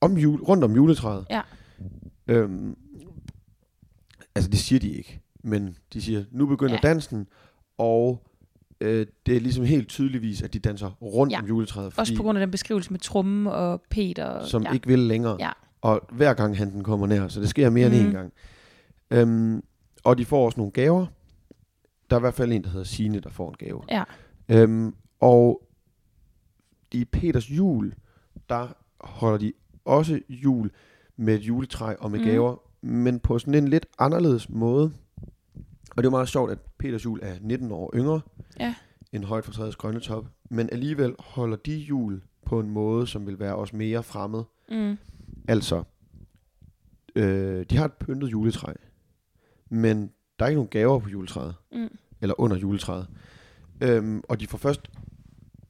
[0.00, 1.26] om jul, rundt om juletræet.
[1.30, 1.40] Ja.
[2.28, 2.76] Øhm,
[4.34, 6.88] altså det siger de ikke, men de siger, nu begynder Ja.
[6.88, 7.26] dansen,
[7.78, 8.22] og
[8.80, 11.38] øh, det er ligesom helt tydeligvis, at de danser rundt Ja.
[11.40, 14.44] om juletræet, Også fordi, på grund af den beskrivelse med trummen og Peter.
[14.46, 14.72] Som ja.
[14.72, 15.36] ikke vil længere.
[15.40, 15.50] Ja.
[15.82, 17.94] Og hver gang han den kommer nær, så det sker mere mm.
[17.94, 18.08] end Mhm.
[18.10, 18.32] en gang.
[19.10, 19.62] Øhm,
[20.04, 21.06] og de får også nogle gaver.
[22.10, 23.82] Der er i hvert fald en, der hedder Sine, der får en gave.
[23.90, 24.04] Ja.
[24.48, 25.62] Øhm, og
[26.92, 27.94] i Peters jul,
[28.48, 28.68] der
[29.00, 29.52] holder de
[29.84, 30.70] også jul
[31.16, 32.28] med et juletræ og med Mhm.
[32.28, 32.32] mm.
[32.32, 34.92] gaver, men på sådan en lidt anderledes måde.
[35.90, 38.20] Og det er jo meget sjovt, at Peters jul er 19 år yngre
[38.60, 38.74] Ja.
[39.12, 43.26] end højt for træets grønne top, men alligevel holder de jul på en måde, som
[43.26, 44.42] vil være os mere fremmed.
[44.70, 44.96] Mm.
[45.48, 45.82] Altså,
[47.16, 48.72] øh, de har et pyntet juletræ,
[49.68, 51.88] men der er ikke nogen gaver på juletræet, Mm.
[52.20, 53.06] eller under juletræet.
[53.80, 54.80] Øhm, og de får først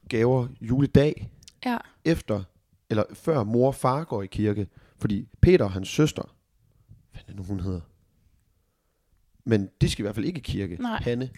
[0.09, 1.31] gaver juledag,
[1.67, 1.79] Ja.
[2.05, 2.43] efter,
[2.91, 4.67] eller før mor og far går i kirke.
[4.99, 6.35] Fordi Peter og hans søster,
[7.13, 7.81] hvad er det nu hun hedder?
[9.45, 10.77] Men de skal i hvert fald ikke i kirke.
[10.83, 11.01] Nej.
[11.03, 11.31] Hanne.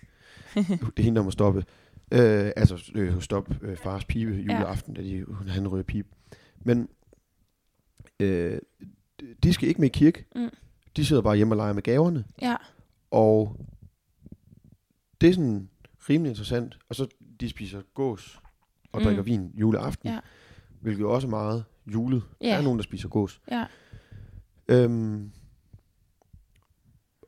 [0.54, 1.64] det er hende, der må stoppe.
[2.12, 5.02] Øh, altså øh, stoppe øh, fars pibe juleaften, ja.
[5.02, 6.08] da de, hun, han røde pibe.
[6.58, 6.88] Men
[8.24, 8.58] øh,
[9.42, 10.24] de skal ikke med i kirke.
[10.36, 10.50] Mm.
[10.96, 12.24] De sidder bare hjemme og leger med gaverne.
[12.42, 12.56] Ja.
[13.10, 13.56] Og
[15.20, 15.68] det er sådan
[16.10, 16.78] rimelig interessant.
[16.88, 17.06] Og så
[17.40, 18.40] de spiser gås
[18.92, 19.04] og Mm.
[19.04, 20.08] drikker vin juleaften.
[20.08, 20.18] Ja.
[20.80, 22.22] Hvilket jo også er meget julet.
[22.40, 22.46] Ja.
[22.46, 23.40] Der er nogen, der spiser gås.
[23.50, 23.64] Ja.
[24.68, 25.30] Øhm,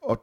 [0.03, 0.20] og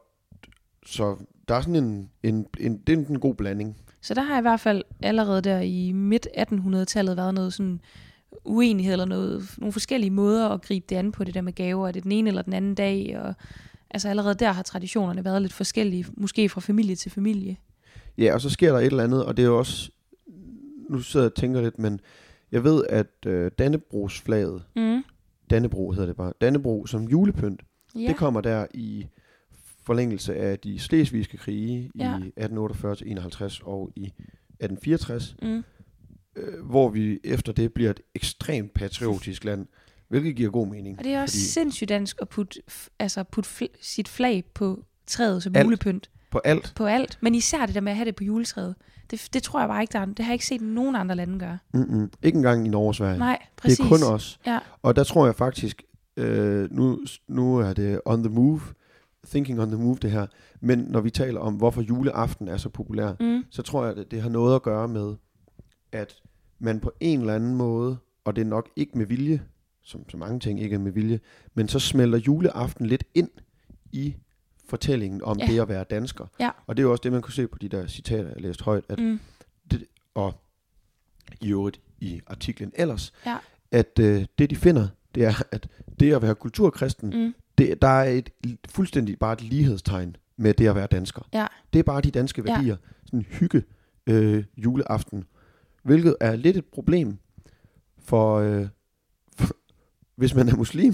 [0.86, 1.17] så
[1.47, 3.78] der er sådan en, en, en, det er en god blanding.
[4.01, 7.82] Så der har i hvert fald allerede der i midt 1800-tallet været noget sådan
[8.45, 11.88] uenighed eller noget, nogle forskellige måder at gribe det an på det der med gaver.
[11.88, 13.19] Er det den ene eller den anden dag?
[13.19, 13.34] Og,
[13.91, 17.57] altså allerede der har traditionerne været lidt forskellige, måske fra familie til familie.
[18.17, 19.91] Ja, og så sker der et eller andet, og det er jo også,
[20.89, 21.99] nu sidder jeg og tænker lidt, men
[22.51, 25.03] jeg ved, at øh, Dannebrogsflaget, Mm.
[25.49, 27.61] Dannebro hedder det bare, Dannebro som julepynt,
[27.95, 28.07] Ja.
[28.07, 29.07] det kommer der i
[29.86, 32.19] forlængelse af de slesvigske krige Ja.
[32.19, 34.03] i 1848-51 og i
[34.59, 35.63] 1864, Mm.
[36.36, 39.67] Øh, hvor vi efter det bliver et ekstremt patriotisk land,
[40.07, 40.97] hvilket giver god mening.
[40.97, 42.61] Og det er også fordi sindssygt dansk at putte,
[42.99, 45.65] altså putte fl- sit flag på træet som Alt.
[45.65, 46.09] julepynt.
[46.31, 46.73] På alt.
[46.75, 47.17] På alt.
[47.21, 48.75] Men især det der med at have det på juletræet.
[49.11, 51.15] Det, det tror jeg bare ikke, der er, det har jeg ikke set nogen andre
[51.15, 51.57] lande gøre.
[51.73, 52.11] Mm-mm.
[52.23, 53.19] Ikke engang i Norge og Sverige.
[53.19, 53.79] Nej, det præcis.
[53.79, 54.39] er kun os.
[54.45, 54.59] Ja.
[54.81, 55.84] Og der tror jeg faktisk,
[56.17, 58.61] øh, nu, nu er det on the move,
[59.27, 60.27] thinking on the move det her,
[60.61, 63.43] men når vi taler om, hvorfor juleaften er så populær, Mm.
[63.49, 65.15] så tror jeg, at det har noget at gøre med,
[65.94, 66.16] at
[66.60, 69.44] man på en eller anden måde, og det er nok ikke med vilje,
[69.82, 71.20] som så mange ting ikke er med vilje,
[71.54, 73.30] men så smelter juleaften lidt ind
[73.91, 74.16] i
[74.70, 75.46] fortællingen om Ja.
[75.46, 75.52] ja.
[75.52, 76.26] det at være dansker.
[76.39, 76.50] Ja.
[76.68, 78.64] Og det er jo også det, man kunne se på de der citater, jeg læste
[78.64, 79.20] højt, at Mm.
[80.16, 80.34] og
[81.41, 83.38] i øvrigt i artiklen ellers, Ja.
[83.72, 85.68] at øh, det de finder, det er, at
[86.00, 87.34] det at være kulturkristen, mm.
[87.58, 88.30] Det, der er et
[88.70, 91.22] fuldstændig bare et lighedstegn med det at være dansker.
[91.34, 91.48] Ja.
[91.74, 92.54] Det er bare de danske Ja.
[92.54, 92.78] værdier.
[93.06, 93.64] Sådan en hygge
[94.08, 95.24] øh, juleaften.
[95.84, 97.17] Hvilket er lidt et problem
[97.99, 98.67] for, øh,
[99.38, 99.55] for
[100.15, 100.93] hvis man er muslim.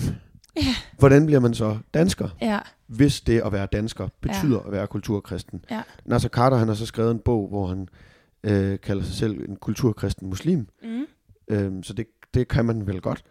[0.55, 0.61] Ja.
[0.99, 2.59] Hvordan bliver man så dansker, Ja.
[2.87, 4.65] hvis det at være dansker betyder ja.
[4.65, 5.65] at være kulturkristen?
[5.71, 5.81] Ja.
[6.05, 7.87] Nasser Carter han har så skrevet en bog, hvor han
[8.43, 10.67] øh, kalder sig selv en kulturkristen muslim.
[10.83, 11.05] Mm.
[11.47, 13.23] Øhm, så det, det kan man vel godt.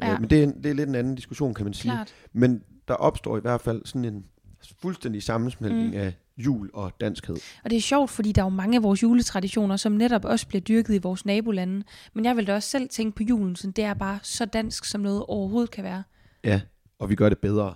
[0.00, 0.12] Ja.
[0.14, 1.92] Øh, men det er, det er lidt en anden diskussion, kan man sige.
[1.92, 2.14] Klart.
[2.32, 4.24] Men der opstår i hvert fald sådan en
[4.82, 5.92] fuldstændig sammensmeltning Mm.
[5.94, 5.98] mm.
[6.00, 7.36] af jul og danskhed.
[7.64, 10.46] Og det er sjovt, fordi der er jo mange af vores juletraditioner, som netop også
[10.46, 11.82] bliver dyrket i vores nabolande.
[12.14, 14.84] Men jeg vil da også selv tænke på julen, så det er bare så dansk,
[14.84, 16.02] som noget overhovedet kan være.
[16.44, 16.60] Ja,
[16.98, 17.74] og vi gør det bedre.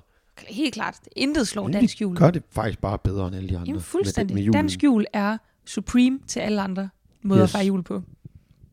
[0.49, 0.99] Helt klart.
[1.17, 2.15] Intet slår Men dansk jul.
[2.15, 3.67] Vi gør det faktisk bare bedre end alle de andre.
[3.67, 4.35] Jamen Med, fuldstændig.
[4.35, 4.53] med julen.
[4.61, 6.89] dansk jul er supreme til alle andre
[7.23, 7.51] måder yes.
[7.51, 8.03] At fejre jul på.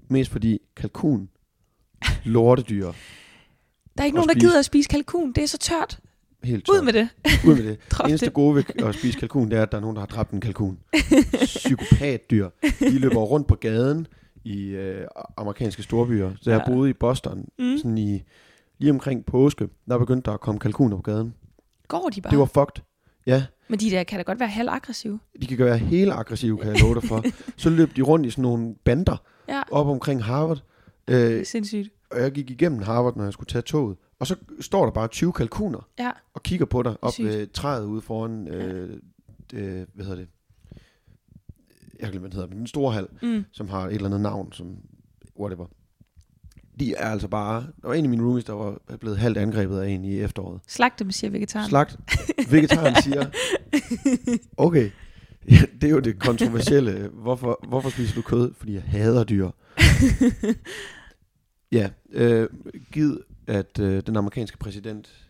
[0.10, 1.30] Mest fordi kalkun,
[2.26, 2.92] lortedyr,
[3.98, 5.32] Der er ikke Og nogen, der gider at spise kalkun.
[5.32, 6.00] Det er så tørt.
[6.48, 6.86] Helt Ud tørt.
[6.86, 7.10] med det.
[7.48, 7.78] Ud med det.
[7.92, 8.34] Det eneste det.
[8.34, 10.42] gode ved at spise kalkun, det er, at der er nogen, der har dræbt en
[10.42, 10.78] kalkun.
[11.46, 12.50] Psykopatdyr.
[12.80, 14.08] De løber rundt på gaden
[14.44, 16.32] i øh, amerikanske storbyer.
[16.42, 16.74] Så jeg Ja.
[16.74, 17.78] boede i Boston, Mm.
[17.78, 18.24] sådan i,
[18.80, 21.34] lige omkring påske, der begyndte der at komme kalkuner på gaden.
[21.88, 22.32] Går de bare?
[22.32, 22.84] Det var fucked.
[23.26, 25.20] Ja, Men de der kan da godt være halvaggressive.
[25.42, 27.24] de kan være helt aggressive, kan jeg love dig for.
[27.58, 29.18] Så løb de rundt i sådan nogle bander
[29.50, 30.60] Ja, op omkring Harvard.
[31.08, 31.90] det Øh, er sindssygt.
[32.12, 33.98] og jeg gik igennem Harvard, når jeg skulle tage toget.
[34.20, 37.28] Og så står der bare 20 kalkuner Ja, og kigger på dig op Sygt.
[37.28, 38.98] ved træet ude foran, øh,
[39.54, 40.28] øh, hvad hedder det?
[42.00, 43.46] Jeg glemmer, hvad det hedder, men den store hal, mm.
[43.52, 44.78] som har et eller andet navn, som
[45.40, 45.66] whatever.
[46.80, 49.80] De er altså bare, der var en af mine roomies, der var blevet halvt angrebet
[49.80, 50.62] af en i efteråret.
[50.68, 51.70] slag dem, siger vegetaren.
[51.70, 51.98] Slagt.
[52.52, 53.26] Vegetaren siger,
[54.68, 54.92] okay,
[55.52, 57.08] ja, det er jo det kontroversielle.
[57.14, 58.54] Hvorfor, hvorfor spiser du kød?
[58.58, 59.50] Fordi jeg hader dyr.
[61.72, 62.50] Ja, øh,
[62.92, 65.30] givet at øh, den amerikanske præsident,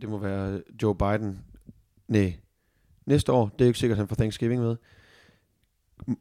[0.00, 1.44] det må være Joe Biden,
[2.08, 2.36] nej,
[3.06, 4.76] næste år, det er jo ikke sikkert, han får Thanksgiving med,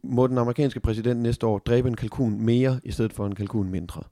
[0.03, 3.69] må den amerikanske præsident næste år dræbe en kalkun mere, i stedet for en kalkun
[3.69, 4.03] mindre.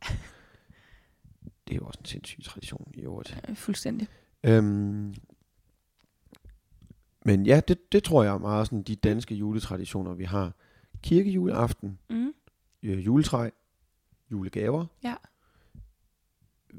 [1.68, 3.40] Det er jo også en sindssyg tradition i øvrigt.
[3.54, 4.08] Fuldstændig.
[4.44, 5.16] Øhm,
[7.26, 10.52] men ja, det, det tror jeg er meget sådan de danske juletraditioner, vi har.
[11.02, 12.34] Kirkejuleaften, Mm.
[12.84, 13.50] øh, juletræ,
[14.32, 14.86] julegaver.
[15.04, 15.16] Ja.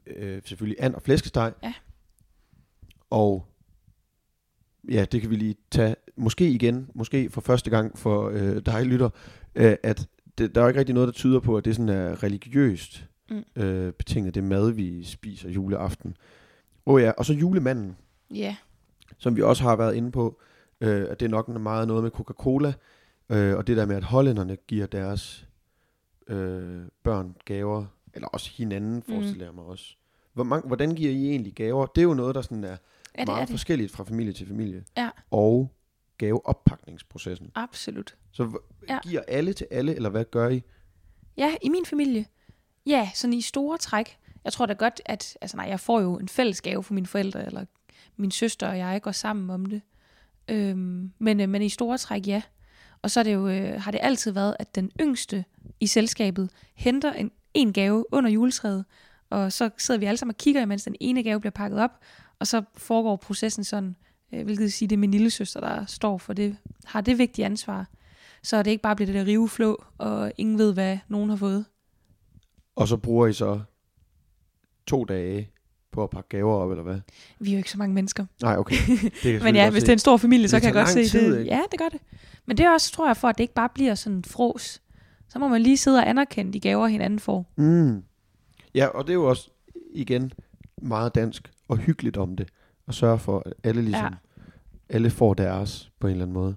[0.07, 1.53] Øh, selvfølgelig and og flæskesteg.
[1.63, 1.75] Ja.
[3.11, 3.47] Og
[4.91, 8.87] ja, det kan vi lige tage, måske igen, måske for første gang for øh, dig
[8.87, 9.11] lytter,
[9.55, 12.23] øh, at det, der er ikke rigtig noget, der tyder på, at det sådan er
[12.23, 13.63] religiøst Mm.
[13.63, 16.17] øh, betinget, det mad, vi spiser juleaften.
[16.87, 17.97] Og ja, og så julemanden
[18.31, 18.57] Ja,
[19.19, 20.41] som vi også har været inde på,
[20.81, 22.73] øh, at det er nok meget noget med Coca-Cola,
[23.31, 25.49] øh, og det der med, at hollænderne giver deres
[26.29, 29.95] øh, børn gaver, eller også hinanden, forestiller jeg mig også.
[30.33, 31.87] Hvor mange, hvordan giver I egentlig gaver?
[31.87, 32.77] Det er jo noget, der sådan er, er
[33.19, 33.51] det, meget er det.
[33.53, 34.85] forskelligt fra familie til familie.
[34.97, 35.11] Ja.
[35.31, 35.73] Og
[36.19, 37.51] gaveoppakningsprocessen.
[37.55, 38.17] Absolut.
[38.33, 38.59] Så
[38.89, 38.99] Ja.
[39.03, 40.63] giver alle til alle, eller hvad gør I?
[41.37, 42.27] Ja, i min familie.
[42.87, 44.19] Ja, sådan i store træk.
[44.45, 45.39] Jeg tror da godt, at...
[45.41, 47.65] Altså nej, jeg får jo en fælles gave for mine forældre, eller
[48.17, 49.83] min søster og jeg går sammen om det.
[50.49, 52.43] Øhm, men, øh, men i store træk, ja.
[53.03, 55.45] Og så er det jo, øh, har det altid været, at den yngste
[55.81, 58.85] i selskabet henter en, en gave under juletræet,
[59.31, 61.91] og så sidder vi alle sammen og kigger, mens den ene gave bliver pakket op,
[62.39, 63.97] og så foregår processen sådan,
[64.35, 67.19] øh, hvilket vil sige, det er min lille søster, der står for det, har det
[67.19, 67.87] vigtige ansvar.
[68.43, 71.65] Så det ikke bare bliver det der riveflå, og ingen ved, hvad nogen har fået.
[72.77, 73.61] Og så bruger I så
[74.87, 75.51] to dage
[75.93, 77.01] på at pakke gaver op, eller hvad?
[77.39, 78.27] Vi er jo ikke så mange mennesker.
[78.43, 78.77] Nej, okay.
[79.23, 79.87] Det Men ja, hvis se.
[79.87, 81.39] det er en stor familie, så Det kan jeg godt se tid, det.
[81.41, 81.51] ikke?
[81.55, 82.01] Ja, det gør det.
[82.47, 84.83] Men det er også, tror jeg, for at det ikke bare bliver sådan en fros.
[85.33, 87.47] Så må man lige sidde og anerkende de gaver, hinanden får.
[87.57, 88.03] Mm.
[88.75, 89.51] Ja, og det er jo også
[89.95, 90.33] igen
[90.83, 92.49] meget dansk og hyggeligt om det.
[92.87, 94.11] Og sørge for, at alle ligesom, Ja.
[94.89, 96.55] alle får deres på en eller anden måde.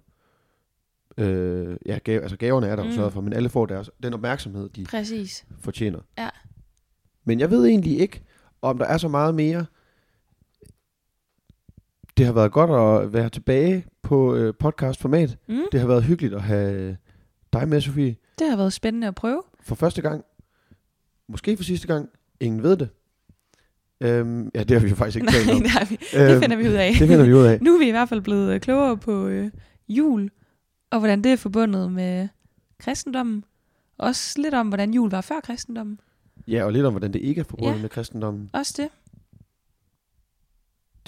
[1.18, 2.96] Øh, ja, gave, altså gaverne er der jo Mm.
[2.96, 5.46] sørget for, men alle får deres, den opmærksomhed, de Præcis.
[5.60, 6.00] fortjener.
[6.18, 6.30] Ja.
[7.24, 8.22] Men jeg ved egentlig ikke,
[8.62, 9.66] om der er så meget mere.
[12.18, 12.72] Det har været godt
[13.06, 15.38] at være tilbage på øh, podcast-format.
[15.48, 15.60] Mm.
[15.72, 16.98] Det har været hyggeligt at have
[17.60, 19.44] dig med, Sofie, Det har været spændende at prøve.
[19.62, 20.24] for første gang.
[21.28, 22.10] Måske for sidste gang.
[22.40, 22.90] Ingen ved det.
[24.02, 25.62] Øhm, ja, det har vi jo faktisk ikke Nej, talt om.
[25.62, 26.90] det, har vi, Øhm, det finder vi ud af.
[27.00, 27.60] Det finder vi ud af.
[27.62, 29.52] Nu er vi i hvert fald blevet øh, klogere på øh,
[29.90, 30.30] jul,
[30.92, 32.28] og hvordan det er forbundet med
[32.80, 33.44] kristendommen.
[33.98, 36.00] Også lidt om, hvordan jul var før kristendommen.
[36.48, 37.82] Ja, og lidt om, hvordan det ikke er forbundet Ja.
[37.82, 38.50] med kristendommen.
[38.54, 38.90] Også det.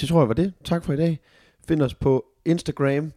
[0.02, 0.54] Det tror jeg var det.
[0.64, 1.20] Tak for i dag.
[1.68, 3.12] Find os på Instagram.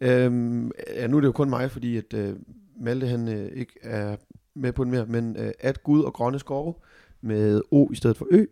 [0.00, 2.36] Øhm, ja, nu er det jo kun mig, fordi at øh,
[2.82, 4.16] Malte han øh, ikke er
[4.54, 6.74] med på den mere, men øh, at Gud og grønne skove
[7.20, 8.44] med O i stedet for Ø.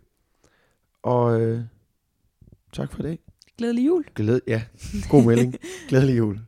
[1.02, 1.60] Og øh,
[2.72, 3.18] tak for i dag.
[3.58, 4.04] Glædelig jul.
[4.14, 4.62] Glæd, ja,
[5.10, 5.54] god melding.
[5.88, 6.40] Glædelig jul.